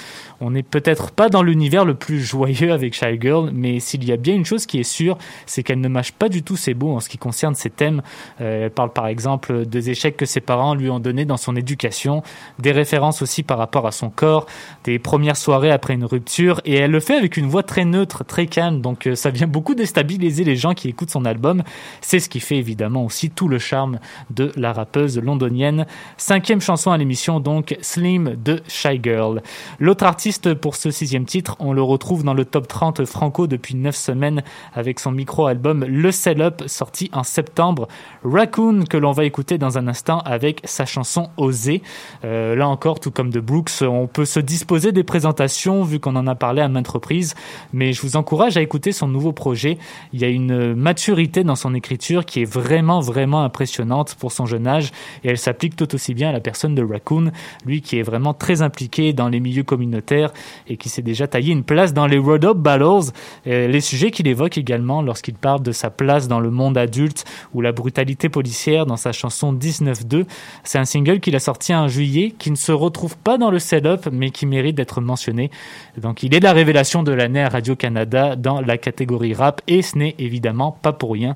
On 0.41 0.51
n'est 0.51 0.63
peut-être 0.63 1.11
pas 1.11 1.29
dans 1.29 1.43
l'univers 1.43 1.85
le 1.85 1.95
plus 1.95 2.21
joyeux 2.21 2.71
avec 2.71 2.93
Shy 2.93 3.19
Girl, 3.19 3.51
mais 3.53 3.79
s'il 3.79 4.03
y 4.05 4.11
a 4.11 4.17
bien 4.17 4.35
une 4.35 4.45
chose 4.45 4.65
qui 4.65 4.79
est 4.79 4.83
sûre, 4.83 5.17
c'est 5.45 5.63
qu'elle 5.63 5.81
ne 5.81 5.87
mâche 5.87 6.11
pas 6.11 6.29
du 6.29 6.43
tout 6.43 6.55
ses 6.55 6.73
mots 6.73 6.95
en 6.95 6.99
ce 6.99 7.09
qui 7.09 7.17
concerne 7.17 7.55
ses 7.55 7.69
thèmes. 7.69 8.01
Euh, 8.39 8.65
elle 8.65 8.71
parle 8.71 8.93
par 8.93 9.07
exemple 9.07 9.65
des 9.65 9.89
échecs 9.89 10.17
que 10.17 10.25
ses 10.25 10.39
parents 10.39 10.75
lui 10.75 10.89
ont 10.89 10.99
donnés 10.99 11.25
dans 11.25 11.37
son 11.37 11.55
éducation, 11.55 12.23
des 12.57 12.71
références 12.71 13.21
aussi 13.21 13.43
par 13.43 13.57
rapport 13.57 13.85
à 13.85 13.91
son 13.91 14.09
corps, 14.09 14.45
des 14.85 14.99
premières 14.99 15.37
soirées 15.37 15.71
après 15.71 15.93
une 15.93 16.05
rupture, 16.05 16.61
et 16.65 16.75
elle 16.75 16.91
le 16.91 16.99
fait 16.99 17.15
avec 17.15 17.37
une 17.37 17.47
voix 17.47 17.63
très 17.63 17.85
neutre, 17.85 18.23
très 18.23 18.47
calme, 18.47 18.81
donc 18.81 19.07
euh, 19.07 19.15
ça 19.15 19.29
vient 19.29 19.47
beaucoup 19.47 19.75
déstabiliser 19.75 20.43
les 20.43 20.55
gens 20.55 20.73
qui 20.73 20.87
écoutent 20.87 21.11
son 21.11 21.25
album. 21.25 21.63
C'est 22.01 22.19
ce 22.19 22.29
qui 22.29 22.39
fait 22.39 22.57
évidemment 22.57 23.05
aussi 23.05 23.29
tout 23.29 23.47
le 23.47 23.59
charme 23.59 23.98
de 24.29 24.51
la 24.55 24.73
rappeuse 24.73 25.19
londonienne. 25.19 25.85
Cinquième 26.17 26.61
chanson 26.61 26.91
à 26.91 26.97
l'émission 26.97 27.39
donc, 27.39 27.77
Slim 27.81 28.35
de 28.35 28.61
Shy 28.67 28.99
Girl. 29.01 29.41
L'autre 29.79 30.05
artiste 30.05 30.53
pour 30.53 30.75
ce 30.75 30.91
sixième 30.91 31.25
titre, 31.25 31.55
on 31.59 31.73
le 31.73 31.81
retrouve 31.81 32.23
dans 32.23 32.33
le 32.33 32.45
top 32.45 32.67
30 32.67 33.05
franco 33.05 33.47
depuis 33.47 33.75
9 33.75 33.95
semaines 33.95 34.43
avec 34.73 34.99
son 34.99 35.11
micro-album 35.11 35.85
Le 35.85 36.11
Sell 36.11 36.41
Up 36.41 36.63
sorti 36.67 37.09
en 37.13 37.23
septembre. 37.23 37.87
Raccoon 38.23 38.83
que 38.89 38.97
l'on 38.97 39.11
va 39.11 39.25
écouter 39.25 39.57
dans 39.57 39.77
un 39.77 39.87
instant 39.87 40.19
avec 40.19 40.61
sa 40.63 40.85
chanson 40.85 41.29
Oser. 41.37 41.81
Euh, 42.23 42.55
là 42.55 42.67
encore, 42.67 42.99
tout 42.99 43.11
comme 43.11 43.29
de 43.29 43.39
Brooks, 43.39 43.81
on 43.81 44.07
peut 44.07 44.25
se 44.25 44.39
disposer 44.39 44.91
des 44.91 45.03
présentations 45.03 45.83
vu 45.83 45.99
qu'on 45.99 46.15
en 46.15 46.27
a 46.27 46.35
parlé 46.35 46.61
à 46.61 46.67
maintes 46.67 46.87
reprises, 46.87 47.35
mais 47.73 47.93
je 47.93 48.01
vous 48.01 48.15
encourage 48.15 48.57
à 48.57 48.61
écouter 48.61 48.91
son 48.91 49.07
nouveau 49.07 49.31
projet. 49.31 49.77
Il 50.13 50.19
y 50.19 50.25
a 50.25 50.29
une 50.29 50.75
maturité 50.75 51.43
dans 51.43 51.55
son 51.55 51.73
écriture 51.73 52.25
qui 52.25 52.41
est 52.41 52.51
vraiment, 52.51 52.99
vraiment 52.99 53.43
impressionnante 53.43 53.88
pour 54.17 54.31
son 54.31 54.45
jeune 54.45 54.67
âge 54.67 54.91
et 55.23 55.29
elle 55.29 55.37
s'applique 55.37 55.75
tout 55.75 55.93
aussi 55.95 56.13
bien 56.13 56.29
à 56.29 56.31
la 56.31 56.39
personne 56.39 56.75
de 56.75 56.83
Raccoon, 56.83 57.31
lui 57.65 57.81
qui 57.81 57.99
est 57.99 58.03
vraiment 58.03 58.33
très 58.33 58.61
impliqué 58.61 59.13
dans 59.13 59.29
les 59.29 59.39
milieux 59.39 59.63
communautaires 59.63 60.31
et 60.67 60.77
qui 60.77 60.89
s'est 60.89 61.01
déjà 61.01 61.27
taillé 61.27 61.51
une 61.51 61.63
place 61.63 61.93
dans 61.93 62.07
les 62.07 62.17
Road 62.17 62.45
Up 62.45 62.57
Battles, 62.57 63.11
Euh, 63.47 63.67
les 63.67 63.81
sujets 63.81 64.11
qu'il 64.11 64.27
évoque 64.27 64.57
également 64.57 65.01
lorsqu'il 65.01 65.33
parle 65.33 65.61
de 65.61 65.71
sa 65.71 65.89
place 65.89 66.27
dans 66.27 66.39
le 66.39 66.49
monde 66.49 66.77
adulte 66.77 67.25
ou 67.53 67.61
la 67.61 67.71
brutalité 67.71 68.29
policière 68.29 68.85
dans 68.85 68.97
sa 68.97 69.11
chanson 69.11 69.53
19-2. 69.53 70.25
C'est 70.63 70.77
un 70.77 70.85
single 70.85 71.19
qu'il 71.19 71.35
a 71.35 71.39
sorti 71.39 71.73
en 71.73 71.87
juillet 71.87 72.33
qui 72.37 72.51
ne 72.51 72.55
se 72.55 72.71
retrouve 72.71 73.17
pas 73.17 73.37
dans 73.37 73.51
le 73.51 73.59
sell-up 73.59 74.07
mais 74.11 74.29
qui 74.29 74.45
mérite 74.45 74.75
d'être 74.75 75.01
mentionné. 75.01 75.51
Donc 75.97 76.23
il 76.23 76.33
est 76.35 76.39
la 76.39 76.53
révélation 76.53 77.03
de 77.03 77.11
l'année 77.11 77.41
à 77.41 77.49
Radio-Canada 77.49 78.35
dans 78.35 78.61
la 78.61 78.77
catégorie 78.77 79.33
rap 79.33 79.61
et 79.67 79.81
ce 79.81 79.97
n'est 79.97 80.15
évidemment 80.19 80.71
pas 80.71 80.93
pour 80.93 81.13
rien. 81.13 81.35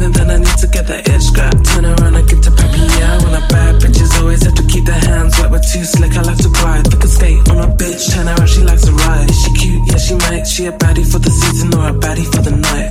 something, 0.00 0.12
then 0.12 0.30
I 0.30 0.38
need 0.38 0.58
to 0.58 0.66
get 0.66 0.86
that 0.86 1.08
itch 1.08 1.22
scrap. 1.22 1.54
Turn 1.64 1.84
around, 1.84 2.16
I 2.16 2.22
get 2.22 2.42
to 2.44 2.50
peppy, 2.50 2.80
yeah. 2.98 3.22
When 3.22 3.34
I 3.34 3.46
bad 3.48 3.80
bitches 3.80 4.20
always 4.20 4.42
have 4.44 4.54
to 4.54 4.64
keep 4.64 4.84
their 4.84 4.98
hands 4.98 5.38
wet. 5.38 5.50
We're 5.50 5.60
too 5.60 5.84
slick, 5.84 6.16
I 6.16 6.22
like 6.22 6.38
to 6.38 6.48
glide. 6.48 6.86
Thick 6.88 7.00
and 7.00 7.10
skate 7.10 7.48
on 7.50 7.58
a 7.58 7.68
bitch, 7.76 8.12
turn 8.12 8.28
around, 8.28 8.48
she 8.48 8.62
likes 8.62 8.84
to 8.86 8.92
ride. 8.92 9.30
Is 9.30 9.42
she 9.42 9.52
cute? 9.52 9.82
Yeah, 9.88 9.98
she 9.98 10.14
might. 10.14 10.46
She 10.46 10.66
a 10.66 10.72
baddie 10.72 11.04
for 11.04 11.18
the 11.18 11.30
season 11.30 11.74
or 11.74 11.88
a 11.88 11.92
baddie 11.92 12.28
for 12.32 12.42
the 12.42 12.54
night. 12.56 12.90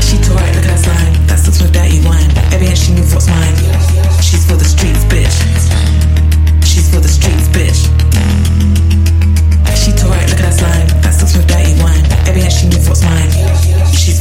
She 0.00 0.16
too 0.22 0.32
right, 0.32 0.54
look 0.56 0.66
at 0.66 0.80
that. 0.88 1.10
That 1.28 1.38
with 1.46 1.72
daddy 1.72 2.00
wine. 2.06 2.30
Baby, 2.50 2.66
and 2.66 2.78
she 2.78 2.94
knows 2.94 3.12
what's 3.12 3.28
mine. 3.28 3.56
She's 4.22 4.44
for 4.46 4.56
the 4.56 4.64
streets, 4.64 5.04
bitch. 5.04 5.36
She's 6.64 6.88
for 6.90 7.00
the 7.00 7.08
streets, 7.08 7.48
bitch. 7.48 7.93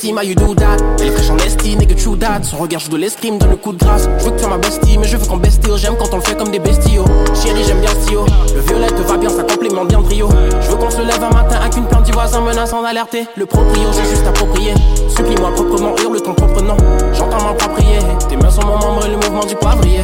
l'estime, 0.00 0.16
how 0.16 0.22
you 0.22 0.34
do 0.34 0.54
that 0.54 0.76
Elle 0.98 1.08
est 1.08 1.10
fraîche 1.10 1.30
en 1.30 1.36
estime 1.38 1.80
et 1.82 1.86
que 1.86 1.94
true 1.94 2.16
that 2.18 2.42
Son 2.42 2.58
regard 2.58 2.80
joue 2.80 2.90
de 2.90 2.96
l'escrime, 2.96 3.38
donne 3.38 3.50
le 3.50 3.56
coup 3.56 3.72
de 3.72 3.78
grâce. 3.78 4.08
Je 4.18 4.24
veux 4.24 4.30
que 4.30 4.36
tu 4.36 4.42
sois 4.42 4.50
ma 4.50 4.58
bestie, 4.58 4.98
mais 4.98 5.06
je 5.06 5.16
veux 5.16 5.26
qu'on 5.26 5.36
bestio 5.36 5.76
J'aime 5.76 5.96
quand 5.98 6.12
on 6.12 6.16
le 6.16 6.22
fait 6.22 6.36
comme 6.36 6.50
des 6.50 6.58
bestiaux. 6.58 7.04
Chérie, 7.42 7.64
j'aime 7.66 7.80
bien 7.80 7.90
ce 7.90 8.54
Le 8.54 8.60
violet 8.60 8.86
te 8.88 9.02
va 9.02 9.16
bien, 9.16 9.30
ça 9.30 9.42
complémente 9.42 9.88
bien 9.88 9.98
le 10.00 10.04
trio 10.04 10.28
Je 10.60 10.70
veux 10.70 10.76
qu'on 10.76 10.90
se 10.90 11.02
lève 11.02 11.22
un 11.22 11.34
matin 11.34 11.56
avec 11.60 11.76
une 11.76 11.86
plainte 11.86 12.04
du 12.04 12.12
voisin 12.12 12.40
menaçant 12.40 12.82
d'alerter. 12.82 13.26
Le 13.36 13.46
proprio, 13.46 13.88
j'ai 13.92 14.08
juste 14.08 14.26
approprié 14.26 14.74
Supplie-moi 15.14 15.52
proprement, 15.54 15.94
hurle 16.02 16.20
ton 16.22 16.34
propre 16.34 16.62
nom. 16.62 16.76
J'entends 17.12 17.42
m'approprier 17.44 17.98
Tes 18.28 18.36
mains 18.36 18.50
sont 18.50 18.64
mon 18.64 18.78
membre 18.78 19.06
et 19.06 19.10
le 19.10 19.16
mouvement 19.16 19.44
du 19.44 19.54
poivrier. 19.54 20.00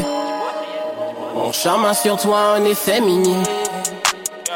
Mon 1.35 1.51
charme 1.51 1.85
a 1.85 1.93
sur 1.93 2.17
toi 2.17 2.55
un 2.57 2.65
effet 2.65 2.99
mini. 3.01 3.35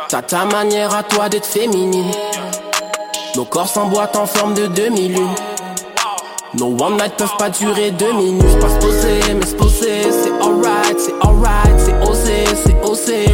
T'as 0.08 0.22
ta 0.22 0.46
manière 0.46 0.94
à 0.94 1.04
toi 1.04 1.30
d'être 1.30 1.46
féminine 1.46 2.12
nos 3.36 3.46
corps 3.46 3.68
s'emboîtent 3.68 4.16
en 4.16 4.26
forme 4.26 4.54
de 4.54 4.68
demi-lune. 4.68 5.36
Nos 6.54 6.76
one 6.82 6.98
night 6.98 7.14
peuvent 7.18 7.38
pas 7.38 7.50
durer 7.50 7.92
deux 7.92 8.14
minutes. 8.14 8.60
Pas 8.60 8.70
se 8.70 8.80
poser, 8.80 9.34
mais 9.34 9.46
se 9.46 9.56
poser, 9.56 10.12
c'est 10.12 10.32
alright, 10.42 11.00
c'est 11.00 11.14
alright, 11.22 11.80
c'est 11.80 12.10
osé, 12.10 12.44
c'est 12.64 12.90
osé. 12.90 13.26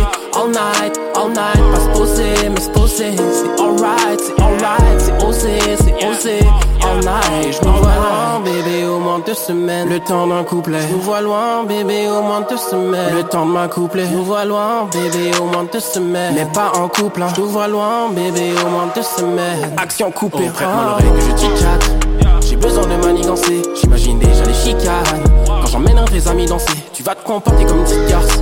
All 0.47 0.53
night, 0.53 0.97
all 1.13 1.27
night, 1.27 1.59
pas 1.73 1.79
se 1.81 1.99
poser, 1.99 2.49
mais 2.49 2.61
se 2.61 2.69
poser, 2.69 3.15
c'est 3.17 3.61
alright, 3.61 4.17
c'est 4.17 4.41
alright, 4.41 4.97
c'est 4.97 5.25
osé, 5.25 5.59
c'est 5.75 6.07
osé. 6.07 6.39
All 6.83 6.99
night, 7.01 7.59
je 7.61 7.67
me 7.67 7.73
vois 7.73 7.95
loin, 7.95 8.39
bébé, 8.45 8.85
au 8.85 8.97
moins 8.99 9.19
deux 9.19 9.33
semaines. 9.33 9.89
Le 9.89 9.99
temps 9.99 10.25
d'un 10.25 10.45
couplet. 10.45 10.79
Je 10.87 10.93
nous 10.93 11.01
vois 11.01 11.19
loin, 11.19 11.65
bébé, 11.65 12.07
au 12.07 12.21
moins 12.21 12.45
deux 12.49 12.55
semaines. 12.55 13.13
Le 13.13 13.23
temps 13.23 13.45
de 13.45 13.51
m'accoupler. 13.51 14.05
Je 14.05 14.15
nous 14.15 14.23
vois 14.23 14.45
loin, 14.45 14.87
bébé, 14.89 15.37
au 15.41 15.47
moins 15.47 15.67
deux 15.69 15.81
semaines. 15.81 16.33
Mais 16.33 16.45
pas 16.45 16.71
en 16.77 16.87
couple, 16.87 17.23
hein. 17.23 17.27
Je 17.35 17.41
nous 17.41 17.49
vois 17.49 17.67
loin, 17.67 18.09
bébé, 18.11 18.53
au 18.65 18.69
moins 18.69 18.87
deux 18.95 19.03
semaines. 19.03 19.73
Action 19.75 20.11
coupée. 20.11 20.49
Oh, 20.49 20.63
l'oreille 20.63 21.11
que 21.13 21.21
je 21.25 21.41
chit 21.41 22.49
J'ai 22.49 22.55
besoin 22.55 22.87
de 22.87 22.95
manigancer. 23.05 23.61
J'imagine 23.75 24.17
déjà 24.17 24.45
les 24.45 24.53
chicanes. 24.53 25.23
Quand 25.45 25.67
j'emmène 25.67 25.97
un 25.97 26.05
de 26.05 26.11
tes 26.11 26.25
amis 26.29 26.45
danser, 26.45 26.71
tu 26.93 27.03
vas 27.03 27.15
te 27.15 27.25
comporter 27.25 27.65
comme 27.65 27.79
une 27.79 27.83
petite 27.83 28.07
garce. 28.07 28.39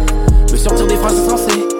Me 0.52 0.56
sortir 0.56 0.86
des 0.86 0.98
phrases 0.98 1.28
sensées. 1.28 1.75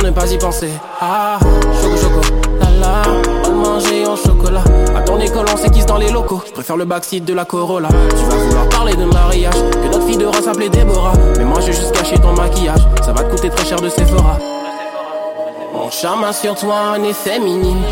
Ne 0.00 0.10
pas 0.10 0.32
y 0.32 0.36
penser. 0.36 0.70
Ah, 1.00 1.38
choco 1.80 1.96
choco, 1.96 2.20
la 2.58 2.70
la. 2.80 3.02
On 3.46 3.52
manger 3.52 4.04
en 4.04 4.16
chocolat. 4.16 4.64
À 4.96 5.00
ton 5.02 5.20
école, 5.20 5.44
on 5.52 5.56
s'équise 5.56 5.86
dans 5.86 5.96
les 5.96 6.10
locaux. 6.10 6.42
Je 6.44 6.50
préfère 6.50 6.76
le 6.76 6.84
backseat 6.84 7.24
de 7.24 7.32
la 7.32 7.44
Corolla. 7.44 7.86
Tu 7.88 8.24
vas 8.24 8.34
vouloir 8.34 8.68
parler 8.68 8.96
de 8.96 9.04
mariage. 9.04 9.54
Que 9.54 9.92
notre 9.92 10.04
fille 10.04 10.16
de 10.16 10.26
race 10.26 10.42
s'appelait 10.42 10.70
Déborah. 10.70 11.12
Mais 11.38 11.44
moi, 11.44 11.60
j'ai 11.60 11.72
juste 11.72 11.92
caché 11.92 12.18
ton 12.18 12.32
maquillage. 12.32 12.80
Ça 13.04 13.12
va 13.12 13.22
te 13.22 13.30
coûter 13.30 13.48
très 13.50 13.64
cher 13.64 13.80
de 13.80 13.88
Sephora. 13.88 14.38
Mon 15.72 15.88
charme 15.88 16.32
sur 16.32 16.56
toi 16.56 16.74
un 16.96 17.04
effet 17.04 17.38
minime. 17.38 17.82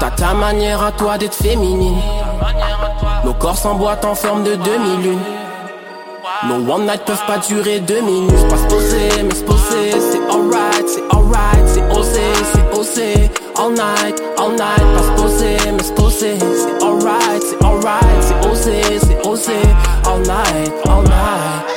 T'as 0.00 0.10
ta 0.12 0.32
manière 0.32 0.82
à 0.82 0.92
toi 0.92 1.18
d'être 1.18 1.34
féminine. 1.34 2.00
Nos 3.22 3.34
corps 3.34 3.58
s'emboîtent 3.58 4.06
en 4.06 4.14
forme 4.14 4.44
de 4.44 4.54
demi-lune. 4.54 5.20
Nos 6.44 6.60
one 6.70 6.86
night 6.86 7.04
peuvent 7.04 7.24
pas 7.26 7.38
durer 7.38 7.80
deux 7.80 8.02
minutes. 8.02 8.48
Pas 8.48 8.58
se 8.58 8.66
poser, 8.66 9.22
mais 9.22 9.34
se 9.34 9.42
poser, 9.42 9.92
c'est 9.92 10.20
alright, 10.30 10.86
c'est 10.86 11.02
alright, 11.10 11.66
c'est 11.66 11.90
osé, 11.96 12.20
c'est 12.52 12.78
osé. 12.78 13.30
All 13.56 13.70
night, 13.72 14.22
all 14.38 14.50
night, 14.50 14.86
pas 14.94 15.02
se 15.02 15.22
poser, 15.22 15.56
mais 15.72 15.82
se 15.82 15.92
poser, 15.92 16.38
c'est 16.38 16.84
alright, 16.84 17.42
c'est 17.42 17.64
alright, 17.64 18.22
c'est 18.22 18.48
osé, 18.48 18.82
c'est 19.00 19.26
osé. 19.26 19.60
All 20.04 20.20
night, 20.20 20.72
all 20.86 21.02
night. 21.04 21.75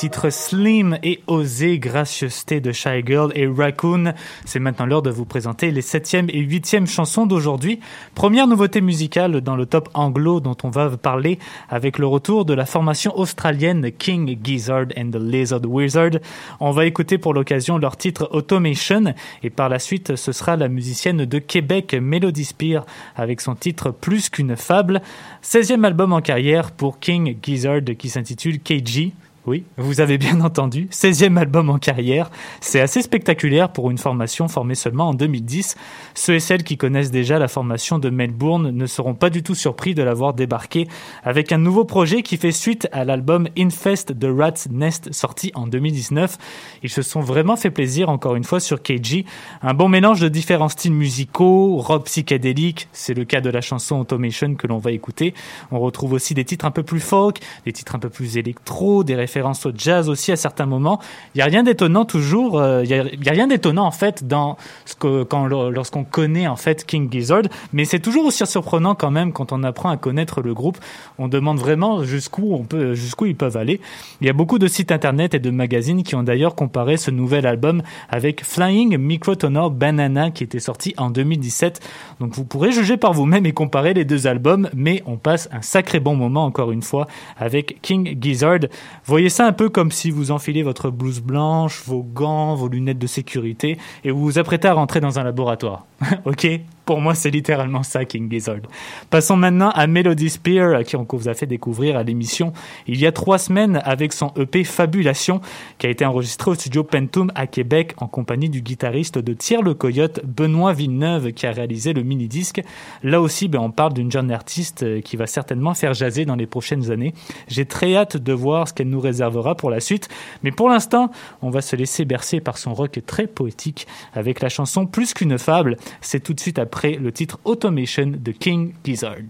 Titres 0.00 0.30
Slim 0.30 0.96
et 1.02 1.20
Osé, 1.26 1.78
Gracieuseté 1.78 2.62
de 2.62 2.72
Shy 2.72 3.02
Girl 3.04 3.32
et 3.34 3.46
Raccoon. 3.46 4.14
C'est 4.46 4.58
maintenant 4.58 4.86
l'heure 4.86 5.02
de 5.02 5.10
vous 5.10 5.26
présenter 5.26 5.70
les 5.70 5.82
septième 5.82 6.30
et 6.30 6.38
huitième 6.38 6.86
chansons 6.86 7.26
d'aujourd'hui. 7.26 7.80
Première 8.14 8.46
nouveauté 8.46 8.80
musicale 8.80 9.42
dans 9.42 9.56
le 9.56 9.66
top 9.66 9.90
anglo 9.92 10.40
dont 10.40 10.56
on 10.62 10.70
va 10.70 10.88
parler 10.96 11.38
avec 11.68 11.98
le 11.98 12.06
retour 12.06 12.46
de 12.46 12.54
la 12.54 12.64
formation 12.64 13.14
australienne 13.14 13.92
King 13.92 14.38
Gizzard 14.42 14.86
and 14.96 15.10
the 15.10 15.20
Lizard 15.20 15.66
Wizard. 15.66 16.12
On 16.60 16.70
va 16.70 16.86
écouter 16.86 17.18
pour 17.18 17.34
l'occasion 17.34 17.76
leur 17.76 17.98
titre 17.98 18.30
Automation 18.32 19.12
et 19.42 19.50
par 19.50 19.68
la 19.68 19.78
suite 19.78 20.16
ce 20.16 20.32
sera 20.32 20.56
la 20.56 20.68
musicienne 20.68 21.26
de 21.26 21.38
Québec 21.38 21.92
Melody 21.92 22.46
Spear 22.46 22.86
avec 23.16 23.42
son 23.42 23.54
titre 23.54 23.90
Plus 23.90 24.30
qu'une 24.30 24.56
fable. 24.56 25.02
16e 25.44 25.84
album 25.84 26.14
en 26.14 26.22
carrière 26.22 26.70
pour 26.70 27.00
King 27.00 27.36
Gizzard 27.42 27.82
qui 27.98 28.08
s'intitule 28.08 28.60
KG. 28.60 29.12
Oui, 29.46 29.64
vous 29.78 30.02
avez 30.02 30.18
bien 30.18 30.42
entendu, 30.42 30.86
16e 30.92 31.38
album 31.38 31.70
en 31.70 31.78
carrière. 31.78 32.30
C'est 32.60 32.80
assez 32.80 33.00
spectaculaire 33.00 33.72
pour 33.72 33.90
une 33.90 33.96
formation 33.96 34.48
formée 34.48 34.74
seulement 34.74 35.08
en 35.08 35.14
2010. 35.14 35.76
Ceux 36.14 36.34
et 36.34 36.40
celles 36.40 36.62
qui 36.62 36.76
connaissent 36.76 37.10
déjà 37.10 37.38
la 37.38 37.48
formation 37.48 37.98
de 37.98 38.10
Melbourne 38.10 38.70
ne 38.70 38.84
seront 38.84 39.14
pas 39.14 39.30
du 39.30 39.42
tout 39.42 39.54
surpris 39.54 39.94
de 39.94 40.02
l'avoir 40.02 40.34
débarqué 40.34 40.88
avec 41.24 41.52
un 41.52 41.56
nouveau 41.58 41.86
projet 41.86 42.20
qui 42.20 42.36
fait 42.36 42.52
suite 42.52 42.86
à 42.92 43.06
l'album 43.06 43.48
Infest 43.56 44.12
de 44.12 44.28
Rat's 44.30 44.68
Nest 44.70 45.10
sorti 45.14 45.52
en 45.54 45.66
2019. 45.66 46.36
Ils 46.82 46.90
se 46.90 47.00
sont 47.00 47.20
vraiment 47.20 47.56
fait 47.56 47.70
plaisir 47.70 48.10
encore 48.10 48.36
une 48.36 48.44
fois 48.44 48.60
sur 48.60 48.82
KG. 48.82 49.24
Un 49.62 49.72
bon 49.72 49.88
mélange 49.88 50.20
de 50.20 50.28
différents 50.28 50.68
styles 50.68 50.92
musicaux, 50.92 51.78
rock 51.78 52.04
psychédélique, 52.04 52.88
c'est 52.92 53.14
le 53.14 53.24
cas 53.24 53.40
de 53.40 53.48
la 53.48 53.62
chanson 53.62 54.00
Automation 54.00 54.54
que 54.54 54.66
l'on 54.66 54.78
va 54.78 54.92
écouter. 54.92 55.32
On 55.70 55.80
retrouve 55.80 56.12
aussi 56.12 56.34
des 56.34 56.44
titres 56.44 56.66
un 56.66 56.70
peu 56.70 56.82
plus 56.82 57.00
folk, 57.00 57.38
des 57.64 57.72
titres 57.72 57.94
un 57.94 57.98
peu 57.98 58.10
plus 58.10 58.36
électro, 58.36 59.02
des 59.02 59.16
au 59.64 59.72
jazz 59.76 60.08
aussi 60.08 60.32
à 60.32 60.36
certains 60.36 60.66
moments. 60.66 61.00
Il 61.34 61.38
y 61.38 61.42
a 61.42 61.44
rien 61.46 61.62
d'étonnant 61.62 62.04
toujours. 62.04 62.58
euh, 62.58 62.82
Il 62.84 62.90
y, 62.90 62.94
a, 62.94 63.02
a 63.02 63.30
rien 63.32 63.46
d'étonnant 63.46 63.84
en 63.86 63.90
fait 63.90 64.26
dans 64.26 64.56
ce 64.84 64.94
que 64.94 65.22
quand 65.22 65.46
lorsqu'on 65.46 66.04
connaît 66.04 66.46
en 66.46 66.56
fait 66.56 66.84
King 66.84 67.10
Gizzard, 67.10 67.42
mais 67.72 67.84
c'est 67.84 68.00
toujours 68.00 68.24
aussi 68.26 68.46
surprenant 68.46 68.94
quand 68.94 69.10
même 69.10 69.32
quand 69.32 69.52
on 69.52 69.62
apprend 69.62 69.90
à 69.90 69.96
connaître 69.96 70.40
le 70.40 70.54
groupe. 70.54 70.78
On 71.18 71.28
demande 71.28 71.58
vraiment 71.58 72.04
jusqu'où 72.04 72.54
on 72.54 72.64
peut, 72.64 72.94
jusqu'où 72.94 73.26
ils 73.26 73.36
peuvent 73.36 73.56
aller. 73.56 73.80
Il 74.20 74.26
y 74.26 74.30
a 74.30 74.32
beaucoup 74.32 74.58
de 74.58 74.66
sites 74.66 74.92
internet 74.92 75.34
et 75.34 75.38
de 75.38 75.50
magazines 75.50 76.02
qui 76.02 76.14
ont 76.14 76.22
d'ailleurs 76.22 76.54
comparé 76.54 76.96
ce 76.96 77.10
nouvel 77.10 77.46
album 77.46 77.82
avec 78.08 78.44
Flying 78.44 78.96
Microtonal 78.96 79.70
Banana 79.70 80.30
qui 80.30 80.44
était 80.44 80.60
sorti 80.60 80.94
en 80.96 81.10
2017. 81.10 81.80
Donc 82.20 82.34
vous 82.34 82.44
pourrez 82.44 82.72
juger 82.72 82.96
par 82.96 83.12
vous-même 83.12 83.46
et 83.46 83.52
comparer 83.52 83.94
les 83.94 84.04
deux 84.04 84.26
albums, 84.26 84.68
mais 84.74 85.02
on 85.06 85.16
passe 85.16 85.48
un 85.52 85.62
sacré 85.62 86.00
bon 86.00 86.16
moment 86.16 86.44
encore 86.44 86.72
une 86.72 86.82
fois 86.82 87.06
avec 87.38 87.80
King 87.82 88.16
Gizzard. 88.20 88.60
Voyez 89.04 89.19
ça 89.28 89.46
un 89.46 89.52
peu 89.52 89.68
comme 89.68 89.90
si 89.90 90.10
vous 90.10 90.30
enfilez 90.30 90.62
votre 90.62 90.90
blouse 90.90 91.20
blanche, 91.20 91.82
vos 91.84 92.02
gants, 92.02 92.54
vos 92.54 92.68
lunettes 92.68 92.98
de 92.98 93.06
sécurité 93.06 93.78
et 94.04 94.10
vous 94.10 94.20
vous 94.20 94.38
apprêtez 94.38 94.68
à 94.68 94.74
rentrer 94.74 95.00
dans 95.00 95.18
un 95.18 95.24
laboratoire. 95.24 95.86
ok? 96.24 96.46
Pour 96.90 97.00
moi, 97.00 97.14
c'est 97.14 97.30
littéralement 97.30 97.84
ça, 97.84 98.04
King 98.04 98.28
Gizzard. 98.28 98.62
Passons 99.10 99.36
maintenant 99.36 99.70
à 99.70 99.86
Melody 99.86 100.28
Spear, 100.28 100.82
qui 100.82 100.96
on 100.96 101.06
vous 101.08 101.28
a 101.28 101.34
fait 101.34 101.46
découvrir 101.46 101.96
à 101.96 102.02
l'émission 102.02 102.52
il 102.88 102.98
y 102.98 103.06
a 103.06 103.12
trois 103.12 103.38
semaines 103.38 103.80
avec 103.84 104.12
son 104.12 104.32
EP 104.36 104.64
Fabulation, 104.64 105.40
qui 105.78 105.86
a 105.86 105.90
été 105.90 106.04
enregistré 106.04 106.50
au 106.50 106.54
studio 106.56 106.82
Pentum 106.82 107.30
à 107.36 107.46
Québec 107.46 107.94
en 107.98 108.08
compagnie 108.08 108.48
du 108.48 108.60
guitariste 108.60 109.18
de 109.18 109.32
Tiers 109.34 109.62
le 109.62 109.74
Coyote, 109.74 110.18
Benoît 110.24 110.72
Villeneuve, 110.72 111.30
qui 111.30 111.46
a 111.46 111.52
réalisé 111.52 111.92
le 111.92 112.02
mini-disque. 112.02 112.60
Là 113.04 113.20
aussi, 113.20 113.46
ben, 113.46 113.60
on 113.60 113.70
parle 113.70 113.92
d'une 113.92 114.10
jeune 114.10 114.32
artiste 114.32 114.82
euh, 114.82 115.00
qui 115.00 115.16
va 115.16 115.28
certainement 115.28 115.74
faire 115.74 115.94
jaser 115.94 116.24
dans 116.24 116.34
les 116.34 116.46
prochaines 116.46 116.90
années. 116.90 117.14
J'ai 117.46 117.66
très 117.66 117.94
hâte 117.94 118.16
de 118.16 118.32
voir 118.32 118.66
ce 118.66 118.74
qu'elle 118.74 118.88
nous 118.88 118.98
réservera 118.98 119.54
pour 119.54 119.70
la 119.70 119.78
suite. 119.78 120.08
Mais 120.42 120.50
pour 120.50 120.68
l'instant, 120.68 121.12
on 121.40 121.50
va 121.50 121.60
se 121.60 121.76
laisser 121.76 122.04
bercer 122.04 122.40
par 122.40 122.58
son 122.58 122.74
rock 122.74 122.98
très 123.06 123.28
poétique 123.28 123.86
avec 124.12 124.40
la 124.40 124.48
chanson 124.48 124.86
Plus 124.86 125.14
qu'une 125.14 125.38
fable. 125.38 125.76
C'est 126.00 126.18
tout 126.18 126.34
de 126.34 126.40
suite 126.40 126.58
après 126.58 126.79
le 126.88 127.12
titre 127.12 127.38
Automation 127.44 128.06
de 128.06 128.32
King 128.32 128.74
Gizzard. 128.84 129.28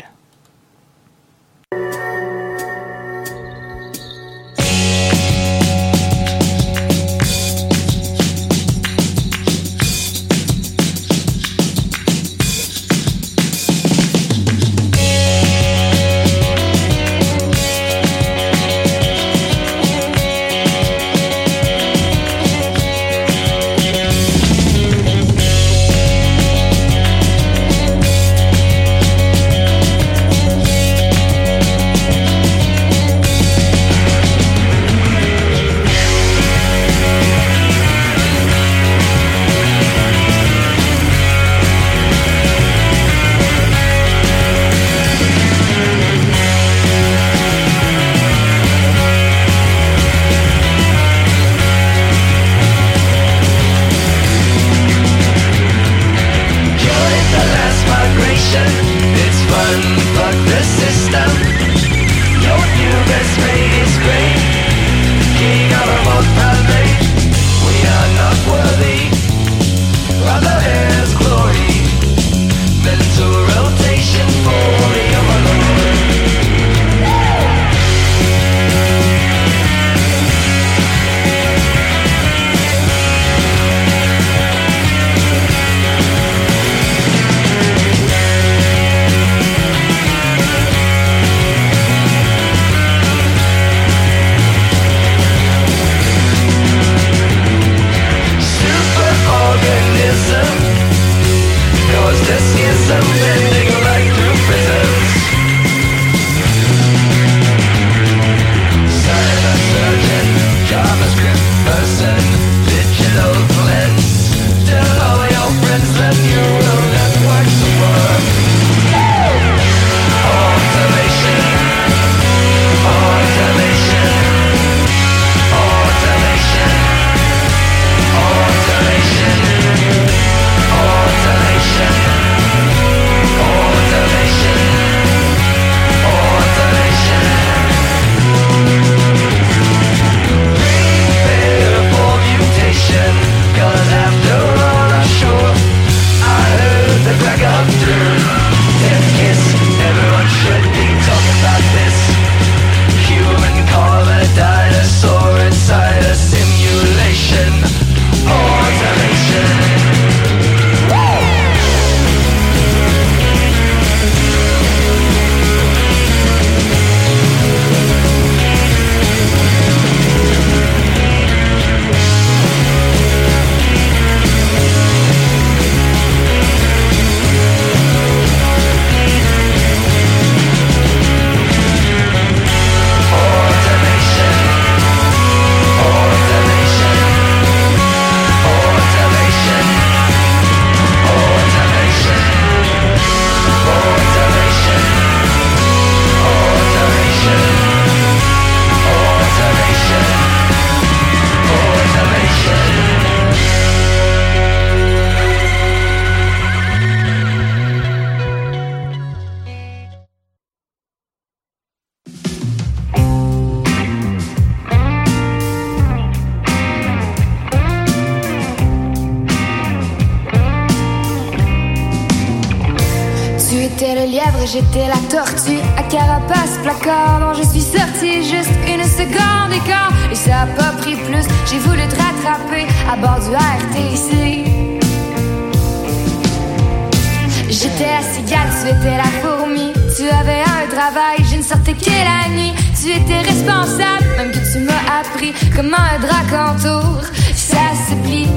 Que 241.59 241.91
la 241.91 242.29
nuit. 242.29 242.53
Tu 242.81 242.93
étais 242.93 243.21
responsable, 243.21 244.07
même 244.17 244.31
que 244.31 244.53
tu 244.53 244.59
m'as 244.61 245.01
appris 245.01 245.33
comment 245.55 245.77
un 245.77 245.99
drac 245.99 246.33
entoure. 246.33 247.03
Ça 247.35 247.73
se 247.89 247.95
plie. 248.07 248.29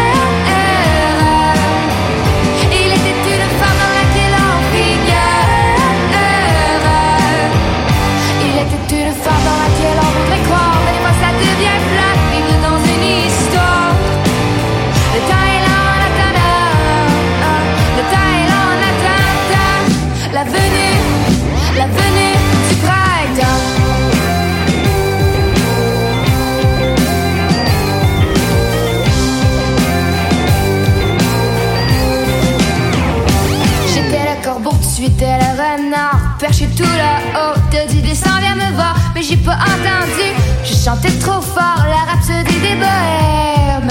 j'ai 39.28 39.36
pas 39.36 39.54
entendu, 39.54 40.28
je 40.64 40.74
chantais 40.74 41.10
trop 41.18 41.40
fort 41.40 41.84
La 41.88 42.12
rhapsodie 42.12 42.60
des 42.60 42.76
bohèmes. 42.76 43.90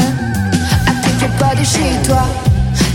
À 0.88 0.92
quelques 1.02 1.32
pas 1.38 1.56
de 1.56 1.64
chez 1.64 2.02
toi 2.08 2.24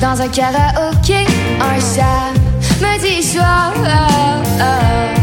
Dans 0.01 0.20
un 0.20 0.28
karaoké, 0.28 1.26
un 1.61 1.80
samedi 1.80 3.22
soir 3.22 3.72
Il 3.76 5.20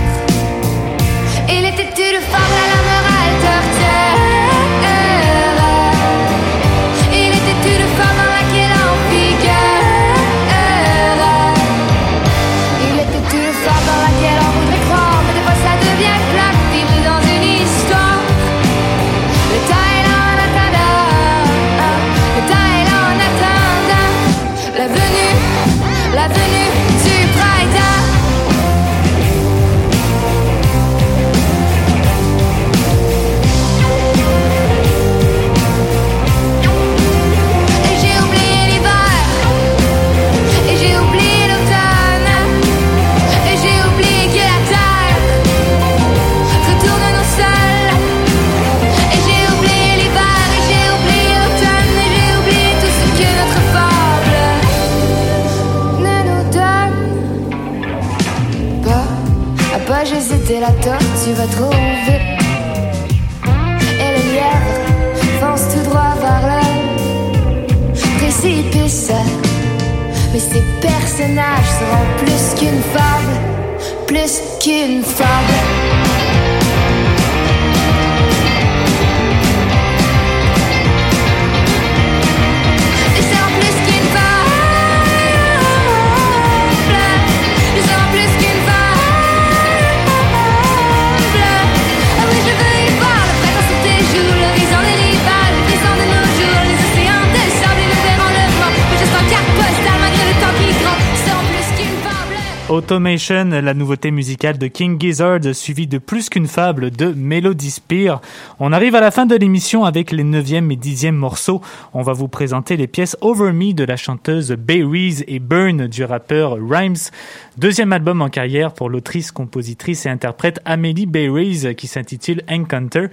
Automation, 102.88 103.50
la 103.50 103.74
nouveauté 103.74 104.12
musicale 104.12 104.58
de 104.58 104.68
King 104.68 104.98
Gizzard, 104.98 105.54
suivie 105.54 105.88
de 105.88 105.98
plus 105.98 106.30
qu'une 106.30 106.48
fable 106.48 106.90
de 106.90 107.08
Melody 107.08 107.70
Spear. 107.70 108.22
On 108.62 108.72
arrive 108.72 108.96
à 108.96 109.02
la 109.02 109.12
fin 109.12 109.26
de 109.26 109.36
l'émission 109.36 109.84
avec 109.84 110.14
les 110.14 110.24
9e 110.24 110.72
et 110.72 110.78
10e 110.78 111.12
morceaux. 111.12 111.62
On 111.94 112.02
va 112.02 112.14
vous 112.14 112.30
présenter 112.30 112.78
les 112.78 112.88
pièces 112.88 113.18
Over 113.20 113.52
Me 113.52 113.74
de 113.74 113.84
la 113.84 113.98
chanteuse 113.98 114.54
Bayreeze 114.54 115.26
et 115.28 115.40
Burn 115.40 115.88
du 115.88 116.06
rappeur 116.06 116.54
Rhymes. 116.54 117.12
Deuxième 117.58 117.92
album 117.92 118.22
en 118.22 118.30
carrière 118.30 118.72
pour 118.72 118.90
l'autrice, 118.90 119.32
compositrice 119.32 120.06
et 120.06 120.10
interprète 120.10 120.62
Amélie 120.64 121.08
Bayreeze 121.08 121.74
qui 121.76 121.88
s'intitule 121.88 122.42
Encounter. 122.50 123.08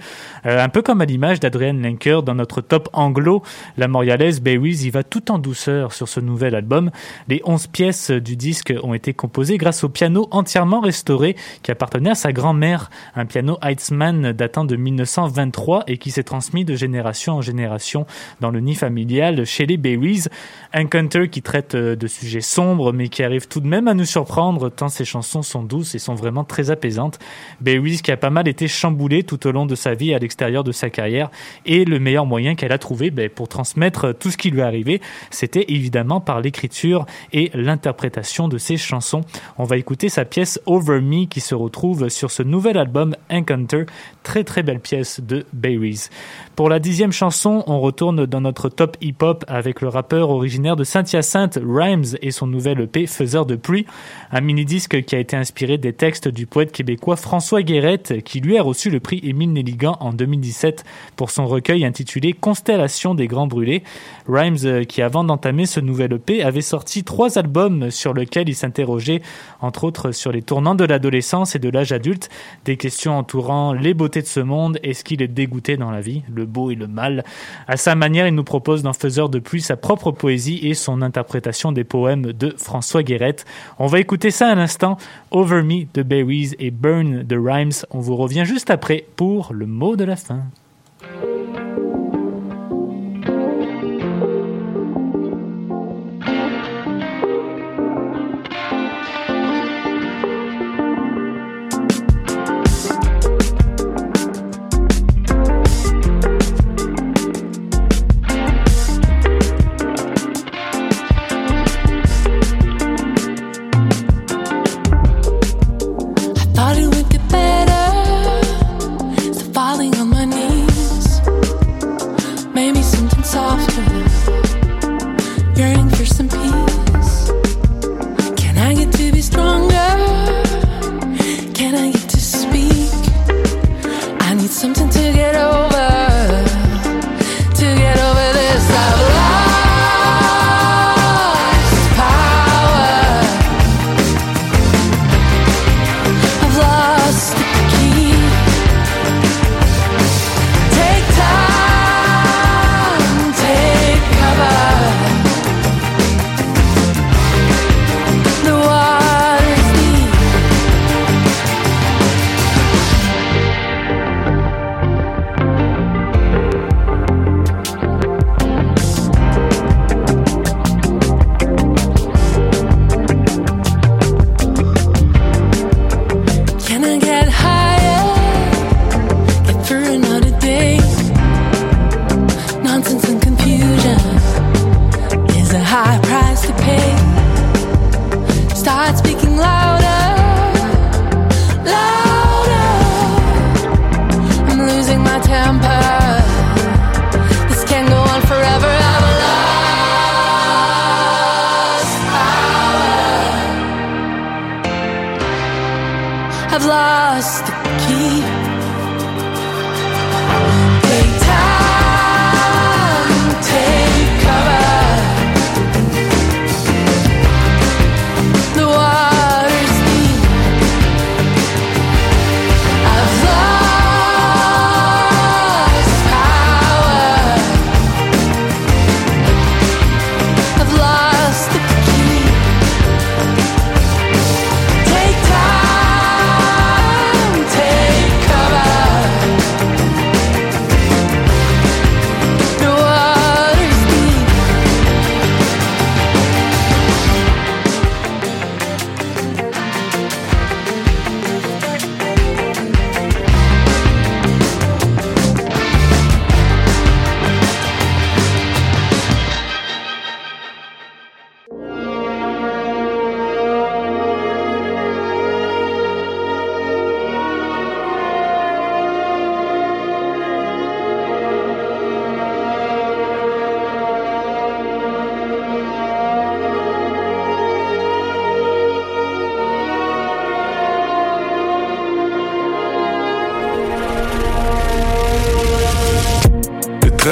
Euh, 0.45 0.63
un 0.63 0.69
peu 0.69 0.83
comme 0.83 1.01
à 1.01 1.05
l'image 1.05 1.41
d'Adrienne 1.41 1.81
Lenker 1.81 2.23
dans 2.23 2.35
notre 2.35 2.61
top 2.61 2.87
anglo, 2.93 3.43
la 3.75 3.89
montréalaise 3.89 4.39
Bayreeze 4.39 4.85
y 4.85 4.89
va 4.89 5.03
tout 5.03 5.31
en 5.31 5.37
douceur 5.37 5.91
sur 5.91 6.07
ce 6.07 6.21
nouvel 6.21 6.55
album. 6.55 6.91
Les 7.27 7.41
11 7.43 7.67
pièces 7.67 8.11
du 8.11 8.37
disque 8.37 8.73
ont 8.81 8.93
été 8.93 9.13
composées 9.13 9.57
grâce 9.65 9.83
au 9.83 9.89
piano 9.89 10.27
entièrement 10.29 10.79
restauré 10.79 11.35
qui 11.63 11.71
appartenait 11.71 12.11
à 12.11 12.15
sa 12.15 12.31
grand-mère, 12.31 12.91
un 13.15 13.25
piano 13.25 13.57
Heitzmann 13.63 14.31
datant 14.31 14.63
de 14.63 14.75
1923 14.75 15.85
et 15.87 15.97
qui 15.97 16.11
s'est 16.11 16.21
transmis 16.21 16.65
de 16.65 16.75
génération 16.75 17.33
en 17.33 17.41
génération 17.41 18.05
dans 18.41 18.51
le 18.51 18.59
nid 18.59 18.75
familial 18.75 19.43
chez 19.43 19.65
les 19.65 19.77
Bayreeze. 19.77 20.29
Encounter 20.75 21.29
qui 21.29 21.41
traite 21.41 21.73
euh, 21.73 21.95
de 21.95 22.05
sujets 22.05 22.41
sombres 22.41 22.93
mais 22.93 23.07
qui 23.07 23.23
arrive 23.23 23.47
tout 23.47 23.59
de 23.59 23.65
même 23.65 23.87
à 23.87 23.95
nous 23.95 24.05
surprendre 24.05 24.69
tant 24.69 24.87
ses 24.87 25.03
chansons 25.03 25.41
sont 25.41 25.63
douces 25.63 25.95
et 25.95 25.99
sont 25.99 26.13
vraiment 26.13 26.43
très 26.43 26.69
apaisantes. 26.69 27.17
Bayreeze 27.59 28.03
qui 28.03 28.11
a 28.11 28.17
pas 28.17 28.29
mal 28.29 28.47
été 28.47 28.67
chamboulée 28.67 29.23
tout 29.23 29.47
au 29.47 29.51
long 29.51 29.65
de 29.65 29.73
sa 29.73 29.95
vie 29.95 30.13
à 30.13 30.19
l'extérieur 30.19 30.63
de 30.63 30.71
sa 30.71 30.91
carrière 30.91 31.31
et 31.65 31.85
le 31.85 31.97
meilleur 31.97 32.27
moyen 32.27 32.53
qu'elle 32.53 32.71
a 32.71 32.77
trouvé 32.77 33.09
ben, 33.09 33.31
pour 33.31 33.47
transmettre 33.47 34.13
tout 34.15 34.29
ce 34.29 34.37
qui 34.37 34.51
lui 34.51 34.61
arrivé, 34.61 35.01
c'était 35.31 35.65
évidemment 35.69 36.21
par 36.21 36.39
l'écriture 36.39 37.07
et 37.33 37.49
l'interprétation 37.55 38.47
de 38.47 38.59
ses 38.59 38.77
chansons. 38.77 39.21
On 39.57 39.63
va 39.63 39.77
écouter 39.77 40.09
sa 40.09 40.25
pièce 40.25 40.59
Over 40.65 40.99
Me 40.99 41.27
qui 41.27 41.39
se 41.39 41.55
retrouve 41.55 42.09
sur 42.09 42.29
ce 42.29 42.43
nouvel 42.43 42.77
album 42.77 43.15
Encounter. 43.31 43.85
Très 44.21 44.43
très 44.43 44.63
belle 44.63 44.81
pièce 44.81 45.21
de 45.21 45.45
Bayreeze. 45.53 46.09
Pour 46.57 46.67
la 46.67 46.79
dixième 46.79 47.13
chanson, 47.13 47.63
on 47.67 47.79
retourne 47.79 48.25
dans 48.25 48.41
notre 48.41 48.67
top 48.67 48.97
hip-hop 48.99 49.45
avec 49.47 49.79
le 49.79 49.87
rappeur 49.87 50.29
originaire 50.29 50.75
de 50.75 50.83
Saint-Hyacinthe, 50.83 51.57
Rhymes, 51.65 52.17
et 52.21 52.31
son 52.31 52.47
nouvel 52.47 52.81
EP 52.81 53.07
Faiseur 53.07 53.45
de 53.45 53.55
pluie. 53.55 53.85
Un 54.31 54.41
mini-disque 54.41 55.03
qui 55.03 55.15
a 55.15 55.19
été 55.19 55.37
inspiré 55.37 55.77
des 55.77 55.93
textes 55.93 56.27
du 56.27 56.47
poète 56.47 56.73
québécois 56.73 57.15
François 57.15 57.61
Guérette, 57.61 58.23
qui 58.23 58.41
lui 58.41 58.57
a 58.57 58.63
reçu 58.63 58.89
le 58.89 58.99
prix 58.99 59.21
Émile 59.23 59.53
Nelligan 59.53 59.95
en 60.01 60.11
2017 60.11 60.83
pour 61.15 61.31
son 61.31 61.45
recueil 61.45 61.85
intitulé 61.85 62.33
Constellation 62.33 63.15
des 63.15 63.27
Grands 63.27 63.47
Brûlés. 63.47 63.83
Rhymes, 64.27 64.57
euh, 64.65 64.83
qui 64.83 65.01
avant 65.01 65.23
d'entamer 65.23 65.65
ce 65.65 65.79
nouvel 65.79 66.11
EP, 66.13 66.43
avait 66.43 66.61
sorti 66.61 67.05
trois 67.05 67.37
albums 67.37 67.89
sur 67.89 68.13
lesquels 68.13 68.49
il 68.49 68.55
s'interrogeait, 68.55 69.21
entre 69.61 69.83
autres 69.83 70.11
sur 70.11 70.31
les 70.31 70.41
tournants 70.41 70.75
de 70.75 70.85
l'adolescence 70.85 71.55
et 71.55 71.59
de 71.59 71.69
l'âge 71.69 71.91
adulte, 71.91 72.29
des 72.65 72.77
questions 72.77 73.17
entourant 73.17 73.73
les 73.73 73.93
beautés 73.93 74.21
de 74.21 74.27
ce 74.27 74.39
monde, 74.39 74.79
est-ce 74.83 75.03
qu'il 75.03 75.21
est 75.21 75.27
dégoûté 75.27 75.77
dans 75.77 75.91
la 75.91 76.01
vie, 76.01 76.23
le 76.33 76.45
beau 76.45 76.71
et 76.71 76.75
le 76.75 76.87
mal. 76.87 77.23
À 77.67 77.77
sa 77.77 77.95
manière, 77.95 78.27
il 78.27 78.35
nous 78.35 78.43
propose 78.43 78.83
dans 78.83 78.93
Faiseur 78.93 79.29
de 79.29 79.39
pluie 79.39 79.61
sa 79.61 79.75
propre 79.75 80.11
poésie 80.11 80.59
et 80.63 80.73
son 80.73 81.01
interprétation 81.01 81.71
des 81.71 81.83
poèmes 81.83 82.33
de 82.33 82.53
François 82.57 83.03
Guérette. 83.03 83.45
On 83.79 83.87
va 83.87 83.99
écouter 83.99 84.31
ça 84.31 84.47
à 84.49 84.55
l'instant, 84.55 84.97
Over 85.31 85.63
Me 85.63 85.85
de 85.93 86.03
Berries 86.03 86.55
et 86.59 86.71
Burn 86.71 87.23
de 87.23 87.37
Rhymes. 87.37 87.85
On 87.91 87.99
vous 87.99 88.15
revient 88.15 88.45
juste 88.45 88.69
après 88.69 89.05
pour 89.15 89.53
le 89.53 89.65
mot 89.65 89.95
de 89.95 90.03
la 90.03 90.15
fin. 90.15 90.43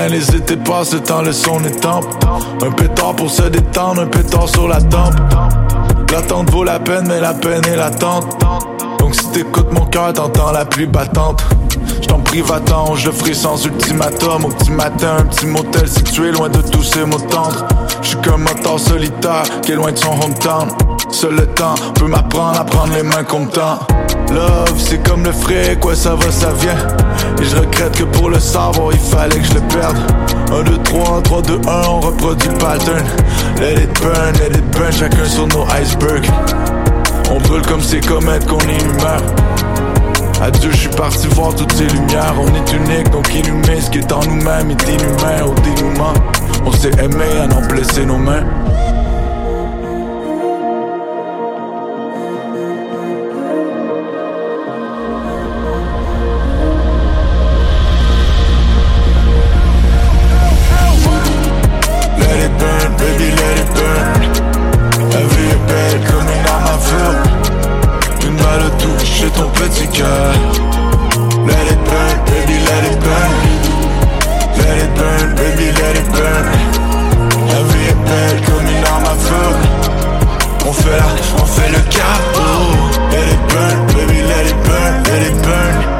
Trains, 0.03 0.11
les 0.11 0.35
étés 0.35 0.57
passent, 0.57 0.95
temps, 1.05 1.21
le 1.21 1.31
son 1.31 1.63
est 1.63 1.79
tempe. 1.79 2.05
Un 2.61 2.71
pétard 2.71 3.15
pour 3.15 3.29
se 3.29 3.43
détendre, 3.43 4.01
un 4.01 4.07
pétard 4.07 4.49
sur 4.49 4.67
la 4.67 4.81
tempe. 4.81 5.15
L'attente 6.11 6.49
vaut 6.51 6.63
la 6.63 6.79
peine, 6.79 7.05
mais 7.07 7.21
la 7.21 7.33
peine 7.33 7.65
est 7.65 7.75
l'attente. 7.77 8.37
Donc 8.99 9.15
si 9.15 9.25
t'écoutes 9.31 9.71
mon 9.71 9.85
cœur, 9.85 10.11
t'entends 10.11 10.51
la 10.51 10.65
pluie 10.65 10.87
battante. 10.87 11.41
J't'en 12.01 12.19
prie, 12.19 12.41
va-t'en, 12.41 12.95
je 12.95 13.07
le 13.07 13.11
ferai 13.13 13.33
sans 13.33 13.65
ultimatum. 13.65 14.45
Au 14.45 14.49
petit 14.49 14.71
matin, 14.71 15.15
un 15.19 15.25
petit 15.25 15.45
motel 15.45 15.87
situé 15.87 16.31
loin 16.31 16.49
de 16.49 16.61
tous 16.61 16.83
ces 16.83 17.05
mots 17.05 17.17
tendres. 17.19 17.65
J'suis 18.01 18.17
comme 18.17 18.45
un 18.45 18.61
temps 18.61 18.77
solitaire 18.77 19.43
qui 19.61 19.71
est 19.71 19.75
loin 19.75 19.91
de 19.91 19.97
son 19.97 20.19
hometown. 20.21 20.67
Seul 21.11 21.35
le 21.35 21.47
temps 21.47 21.75
peut 21.95 22.07
m'apprendre 22.07 22.59
à 22.59 22.65
prendre 22.65 22.93
les 22.93 23.03
mains 23.03 23.23
comme 23.23 23.47
temps. 23.47 23.79
Love, 24.31 24.73
c'est 24.77 25.01
comme 25.07 25.23
le 25.23 25.31
frais, 25.31 25.77
quoi 25.79 25.95
ça 25.95 26.15
va, 26.15 26.31
ça 26.31 26.51
vient. 26.59 26.77
Et 27.41 27.43
je 27.43 27.55
regrette 27.55 27.97
que 27.97 28.03
pour 28.03 28.29
le 28.29 28.39
savoir, 28.39 28.91
il 28.91 28.99
fallait 28.99 29.39
que 29.39 29.45
je 29.45 29.53
le 29.55 29.61
perde. 29.61 29.97
1, 30.51 30.63
2, 30.63 30.77
3, 30.83 31.21
3, 31.23 31.41
2, 31.41 31.61
1, 31.67 31.81
on 31.87 31.99
reproduit 31.99 32.49
le 32.49 32.57
pattern. 32.57 33.05
Let 33.59 33.83
it 33.83 34.01
burn, 34.01 34.33
let 34.39 34.57
it 34.57 34.65
burn, 34.71 34.91
chacun 34.91 35.25
sur 35.25 35.47
nos 35.47 35.65
icebergs. 35.81 36.29
On 37.31 37.39
brûle 37.39 37.61
comme 37.63 37.81
ces 37.81 37.99
comètes 37.99 38.45
qu'on 38.47 38.59
est 38.59 38.81
humeur. 38.81 39.21
Adieu, 40.41 40.71
je 40.71 40.77
suis 40.77 40.89
parti 40.89 41.27
voir 41.27 41.55
toutes 41.55 41.71
ces 41.71 41.85
lumières. 41.85 42.35
On 42.37 42.47
est 42.47 42.73
unique, 42.73 43.09
donc 43.11 43.33
inhumé. 43.33 43.79
Ce 43.79 43.89
qui 43.89 43.99
est 43.99 44.11
en 44.11 44.21
nous-mêmes 44.21 44.71
est 44.71 44.89
inhumain 44.89 45.45
au 45.45 45.53
dénouement. 45.61 46.13
On 46.65 46.71
s'est 46.71 46.91
aimé 47.01 47.25
à 47.41 47.47
n'en 47.47 47.61
blesser 47.61 48.05
nos 48.05 48.17
mains. 48.17 48.43
Let 71.49 71.67
it 71.73 71.81
burn, 71.89 72.15
baby, 72.25 72.57
let 72.69 72.83
it 72.91 72.97
burn. 73.05 73.31
Let 74.59 74.77
it 74.83 74.91
burn, 74.97 75.35
baby, 75.35 75.67
let 75.79 75.95
it 75.97 76.07
burn. 76.11 76.73
Belle 78.05 78.41
comme 78.45 78.67
une 78.67 78.85
arme 78.85 79.05
à 79.05 79.15
feu. 79.15 79.49
On 80.67 80.73
fait 80.73 80.97
la, 80.97 81.41
on 81.41 81.45
fait 81.45 81.69
le 81.69 81.79
chaos. 81.89 82.73
Let 83.11 83.27
it 83.31 83.39
burn, 83.49 83.85
baby, 83.95 84.21
let 84.23 84.49
it 84.49 84.55
burn, 84.65 85.03
let 85.05 85.27
it 85.29 85.41
burn. 85.41 85.93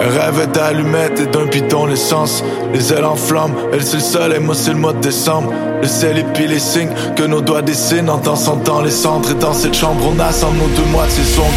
Elle 0.00 0.18
rêvait 0.18 0.46
d'allumettes 0.46 1.20
et 1.20 1.26
d'un 1.26 1.46
bidon 1.46 1.86
l'essence 1.86 2.44
Les 2.72 2.92
ailes 2.92 3.04
en 3.04 3.16
flammes, 3.16 3.54
elle 3.72 3.82
c'est 3.82 3.96
le 3.96 4.02
soleil, 4.02 4.40
moi 4.40 4.54
c'est 4.54 4.72
le 4.72 4.76
mois 4.76 4.92
de 4.92 5.00
décembre 5.00 5.52
Le 5.80 5.88
ciel 5.88 6.24
puis 6.34 6.46
les 6.46 6.58
signes 6.58 6.92
que 7.16 7.24
nos 7.24 7.40
doigts 7.40 7.62
dessinent 7.62 8.10
En 8.10 8.18
dansant 8.18 8.56
dans 8.56 8.82
les 8.82 8.90
centres 8.90 9.30
et 9.30 9.34
dans 9.34 9.54
cette 9.54 9.74
chambre 9.74 10.04
On 10.06 10.20
assemble 10.20 10.58
nos 10.58 10.68
deux 10.76 10.90
moitiés 10.92 11.24
sombres 11.24 11.48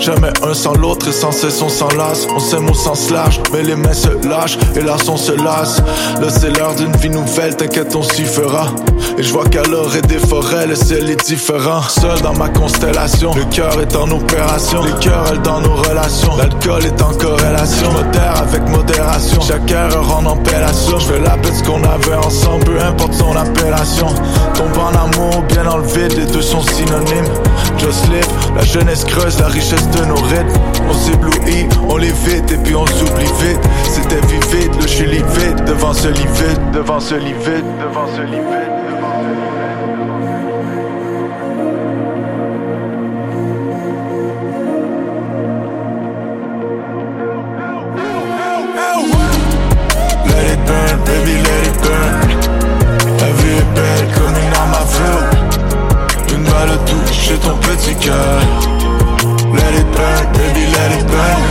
Jamais 0.00 0.32
un 0.42 0.54
sans 0.54 0.72
l'autre 0.74 1.08
et 1.08 1.12
sans 1.12 1.30
cesse 1.30 1.60
on 1.60 1.68
s'enlace. 1.68 2.26
On 2.34 2.38
s'aime 2.38 2.70
au 2.70 2.74
sens 2.74 3.10
large, 3.10 3.40
mais 3.52 3.62
les 3.62 3.76
mains 3.76 3.92
se 3.92 4.08
lâchent 4.26 4.58
Et 4.74 4.80
là 4.80 4.96
on 5.08 5.16
se 5.16 5.32
lasse. 5.32 5.82
Là 6.20 6.28
c'est 6.30 6.56
l'heure 6.56 6.74
d'une 6.74 6.96
vie 6.96 7.10
nouvelle, 7.10 7.54
t'inquiète 7.54 7.94
on 7.94 8.02
s'y 8.02 8.24
fera. 8.24 8.68
Et 9.18 9.22
je 9.22 9.30
vois 9.32 9.44
qu'à 9.44 9.62
l'orée 9.64 10.00
des 10.02 10.18
forêts, 10.18 10.66
le 10.66 10.74
ciel 10.74 11.10
est 11.10 11.22
différent. 11.26 11.82
Seul 11.82 12.18
dans 12.22 12.32
ma 12.32 12.48
constellation, 12.48 13.34
le 13.34 13.44
cœur 13.44 13.78
est 13.80 13.94
en 13.94 14.10
opération. 14.10 14.82
Les 14.82 14.92
cœurs 15.04 15.38
dans 15.44 15.60
nos 15.60 15.74
relations, 15.74 16.34
l'alcool 16.36 16.86
est 16.86 17.02
en 17.02 17.12
corrélation. 17.12 17.92
Modère 17.92 18.36
avec 18.40 18.68
modération, 18.68 19.40
chaque 19.42 19.70
erreur 19.70 20.16
en 20.16 20.32
appellation. 20.32 20.98
Je 20.98 21.06
fais 21.06 21.20
la 21.20 21.36
ce 21.52 21.62
qu'on 21.64 21.82
avait 21.84 22.14
ensemble, 22.14 22.64
peu 22.64 22.80
importe 22.80 23.14
son 23.14 23.36
appellation. 23.36 24.06
Tombe 24.54 24.78
en 24.78 24.96
amour, 24.96 25.42
bien 25.48 25.64
vide, 25.94 26.16
les 26.16 26.26
deux 26.26 26.42
sont 26.42 26.62
synonymes. 26.62 27.32
Just 27.78 28.08
live, 28.08 28.26
la 28.56 28.62
jeunesse 28.64 29.04
creuse, 29.04 29.38
la 29.38 29.48
richesse 29.48 29.89
de 29.90 30.04
nos 30.04 30.22
rêves. 30.22 30.58
On 30.88 30.92
s'éblouit, 30.92 31.68
on 31.88 31.96
les 31.96 32.12
vite 32.12 32.50
et 32.50 32.56
puis 32.56 32.74
on 32.74 32.86
s'oublie 32.86 33.32
vite. 33.40 33.60
C'était 33.84 34.20
vivide, 34.26 34.74
le 34.80 34.86
chili 34.86 35.18
vide 35.18 35.64
devant 35.66 35.92
ce 35.92 36.08
lit 36.08 36.26
vide, 36.34 36.70
devant 36.72 37.00
ce 37.00 37.14
lit 37.14 37.34
vide, 37.44 37.64
devant 37.80 38.06
ce 38.16 38.22
lit 38.22 38.38
vide. 38.38 38.80
belle 53.74 54.08
comme 54.14 54.34
une 54.34 54.54
arme 54.54 54.74
à 54.74 54.86
feu 54.86 56.34
Une 56.34 56.44
balle 56.44 56.78
touche 56.86 57.38
ton 57.40 57.56
petit 57.56 57.94
cœur 57.96 58.79
Let 59.52 59.74
it 59.74 59.88
burn, 59.96 60.32
baby, 60.32 60.64
let 60.76 60.90
it 60.98 61.06
burn. 61.12 61.42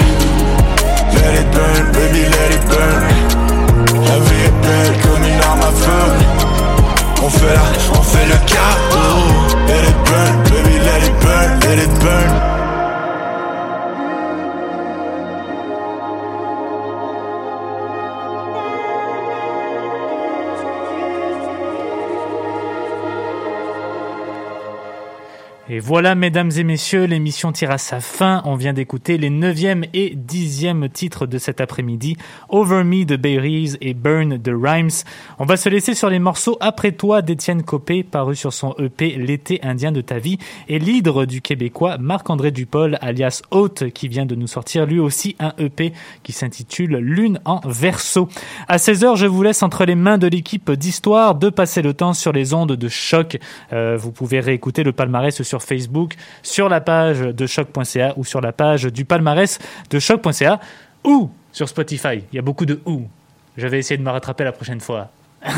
Let 1.15 1.33
it 1.41 1.47
burn, 1.55 1.91
baby, 1.91 2.23
let 2.35 2.49
it 2.57 2.63
burn. 2.71 3.03
La 4.07 4.17
vie 4.25 4.43
est 4.45 5.01
comme 5.03 5.23
une 5.23 5.41
arme 5.41 5.61
à 5.61 5.71
feu. 5.83 6.05
On 7.23 7.29
fait 7.29 7.53
la, 7.53 7.99
on 7.99 8.03
fait 8.03 8.25
le 8.25 8.37
capot. 8.53 9.15
Let 9.67 9.83
it 9.91 9.97
burn, 10.07 10.43
baby, 10.49 10.75
let 10.79 11.01
it 11.07 11.15
burn, 11.23 11.59
let 11.61 11.79
it 11.83 11.93
burn. 12.03 12.58
Et 25.71 25.79
voilà, 25.79 26.15
mesdames 26.15 26.49
et 26.57 26.63
messieurs, 26.63 27.05
l'émission 27.05 27.51
tire 27.51 27.69
à 27.69 27.77
sa 27.77 27.99
fin. 27.99 28.41
On 28.45 28.55
vient 28.55 28.73
d'écouter 28.73 29.19
les 29.19 29.29
9e 29.29 29.87
et 29.93 30.15
10e 30.15 30.89
titres 30.89 31.27
de 31.27 31.37
cet 31.37 31.61
après-midi. 31.61 32.17
Over 32.49 32.83
Me 32.83 33.05
de 33.05 33.15
Berries 33.15 33.75
et 33.79 33.93
Burn 33.93 34.37
de 34.37 34.51
Rhymes. 34.51 35.03
On 35.37 35.45
va 35.45 35.57
se 35.57 35.69
laisser 35.69 35.93
sur 35.93 36.09
les 36.09 36.17
morceaux 36.17 36.57
Après 36.59 36.91
toi 36.91 37.21
d'Étienne 37.21 37.61
Copé, 37.61 38.01
paru 38.01 38.35
sur 38.35 38.51
son 38.51 38.73
EP 38.79 39.11
L'été 39.17 39.59
indien 39.61 39.91
de 39.91 40.01
ta 40.01 40.17
vie, 40.17 40.39
et 40.69 40.79
l'hydre 40.79 41.25
du 41.25 41.39
Québécois 41.39 41.99
Marc-André 41.99 42.49
Dupol, 42.49 42.97
alias 43.01 43.43
Haute, 43.51 43.91
qui 43.91 44.07
vient 44.07 44.25
de 44.25 44.33
nous 44.33 44.47
sortir 44.47 44.87
lui 44.87 44.99
aussi 44.99 45.35
un 45.37 45.53
EP 45.59 45.93
qui 46.23 46.31
s'intitule 46.31 46.95
Lune 46.97 47.41
en 47.45 47.61
verso. 47.63 48.27
À 48.67 48.77
16h, 48.77 49.17
je 49.17 49.27
vous 49.27 49.43
laisse 49.43 49.61
entre 49.61 49.85
les 49.85 49.93
mains 49.93 50.17
de 50.17 50.25
l'équipe 50.25 50.71
d'Histoire 50.71 51.35
de 51.35 51.49
passer 51.49 51.83
le 51.83 51.93
temps 51.93 52.13
sur 52.13 52.31
les 52.31 52.55
ondes 52.55 52.71
de 52.71 52.87
choc. 52.87 53.37
Euh, 53.71 53.97
vous 53.97 54.11
pouvez 54.11 54.39
réécouter 54.39 54.81
le 54.81 54.93
palmarès 54.93 55.43
sur 55.43 55.58
Facebook, 55.63 56.15
sur 56.43 56.69
la 56.69 56.81
page 56.81 57.19
de 57.19 57.47
choc.ca 57.47 58.13
ou 58.17 58.25
sur 58.25 58.41
la 58.41 58.51
page 58.51 58.83
du 58.85 59.05
palmarès 59.05 59.59
de 59.89 59.99
choc.ca 59.99 60.59
ou 61.03 61.29
sur 61.51 61.67
Spotify. 61.69 62.23
Il 62.31 62.35
y 62.35 62.39
a 62.39 62.41
beaucoup 62.41 62.65
de 62.65 62.81
ou. 62.85 63.07
Je 63.57 63.67
vais 63.67 63.79
essayer 63.79 63.97
de 63.97 64.03
me 64.03 64.11
rattraper 64.11 64.43
la 64.43 64.51
prochaine 64.51 64.79
fois. 64.79 65.09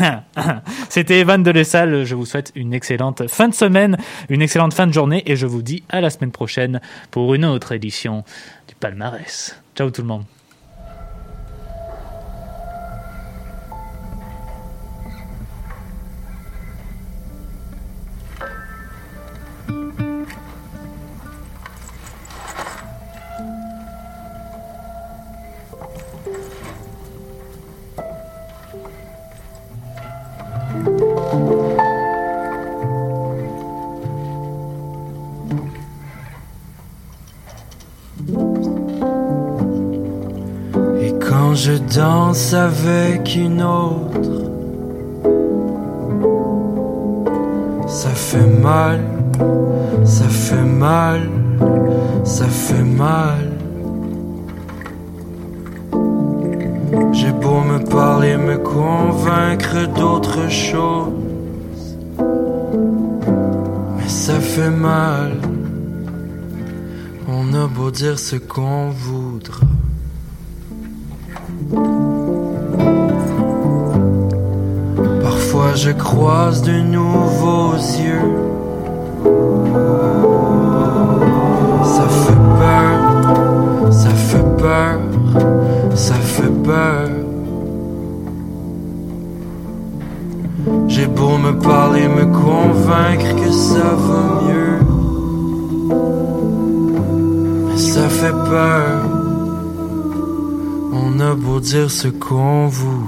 C'était 0.88 1.18
Evan 1.20 1.42
de 1.42 1.50
Lessal. 1.50 2.04
Je 2.04 2.14
vous 2.14 2.26
souhaite 2.26 2.52
une 2.54 2.72
excellente 2.74 3.28
fin 3.28 3.48
de 3.48 3.54
semaine, 3.54 3.96
une 4.28 4.42
excellente 4.42 4.74
fin 4.74 4.86
de 4.86 4.92
journée 4.92 5.22
et 5.26 5.36
je 5.36 5.46
vous 5.46 5.62
dis 5.62 5.82
à 5.88 6.00
la 6.00 6.10
semaine 6.10 6.32
prochaine 6.32 6.80
pour 7.10 7.34
une 7.34 7.44
autre 7.44 7.72
édition 7.72 8.24
du 8.68 8.74
palmarès. 8.74 9.60
Ciao 9.74 9.90
tout 9.90 10.02
le 10.02 10.08
monde. 10.08 10.24
Je 41.64 41.74
danse 41.74 42.54
avec 42.54 43.36
une 43.36 43.62
autre, 43.62 44.50
ça 47.86 48.08
fait 48.08 48.50
mal, 48.68 49.00
ça 50.04 50.24
fait 50.24 50.64
mal, 50.64 51.20
ça 52.24 52.46
fait 52.46 52.82
mal. 52.82 53.46
J'ai 57.12 57.30
beau 57.30 57.60
me 57.60 57.78
parler, 57.98 58.36
me 58.36 58.56
convaincre 58.58 59.86
d'autre 59.94 60.50
chose, 60.50 61.96
mais 63.96 64.08
ça 64.08 64.40
fait 64.40 64.74
mal. 64.92 65.30
On 67.28 67.54
a 67.54 67.68
beau 67.68 67.92
dire 67.92 68.18
ce 68.18 68.34
qu'on 68.34 68.90
voudra. 68.90 69.21
Parfois 75.62 75.76
je 75.76 75.92
croise 75.92 76.62
de 76.62 76.72
nouveaux 76.72 77.74
yeux. 77.74 78.30
Ça 81.84 82.06
fait 82.08 82.42
peur, 82.62 83.92
ça 83.92 84.10
fait 84.10 84.56
peur, 84.58 85.00
ça 85.94 86.14
fait 86.14 86.62
peur. 86.64 87.08
J'ai 90.88 91.06
beau 91.06 91.38
me 91.38 91.52
parler, 91.52 92.08
me 92.08 92.24
convaincre 92.24 93.36
que 93.40 93.50
ça 93.52 93.94
va 94.06 94.24
mieux. 94.48 94.80
Mais 97.68 97.76
ça 97.76 98.08
fait 98.08 98.38
peur. 98.50 99.00
On 100.92 101.20
a 101.20 101.34
beau 101.36 101.60
dire 101.60 101.88
ce 101.88 102.08
qu'on 102.08 102.66
voudra. 102.66 103.01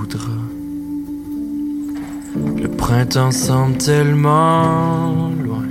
Printemps 2.85 3.33
semble 3.33 3.79
tellement 3.79 5.31
loin. 5.43 5.65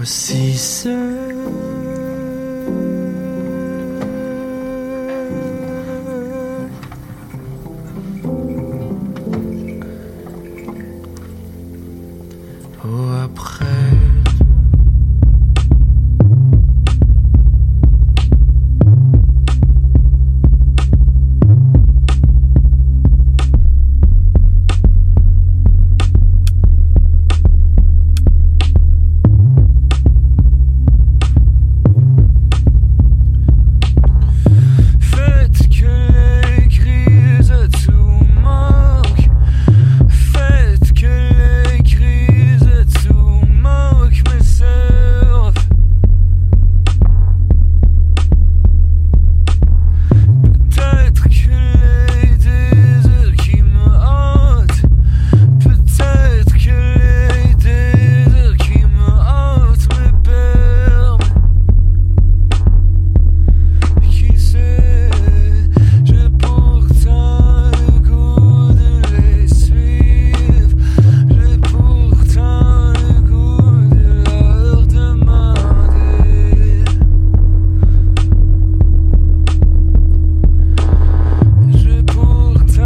Aussi 0.00 0.56
seul. 0.56 1.25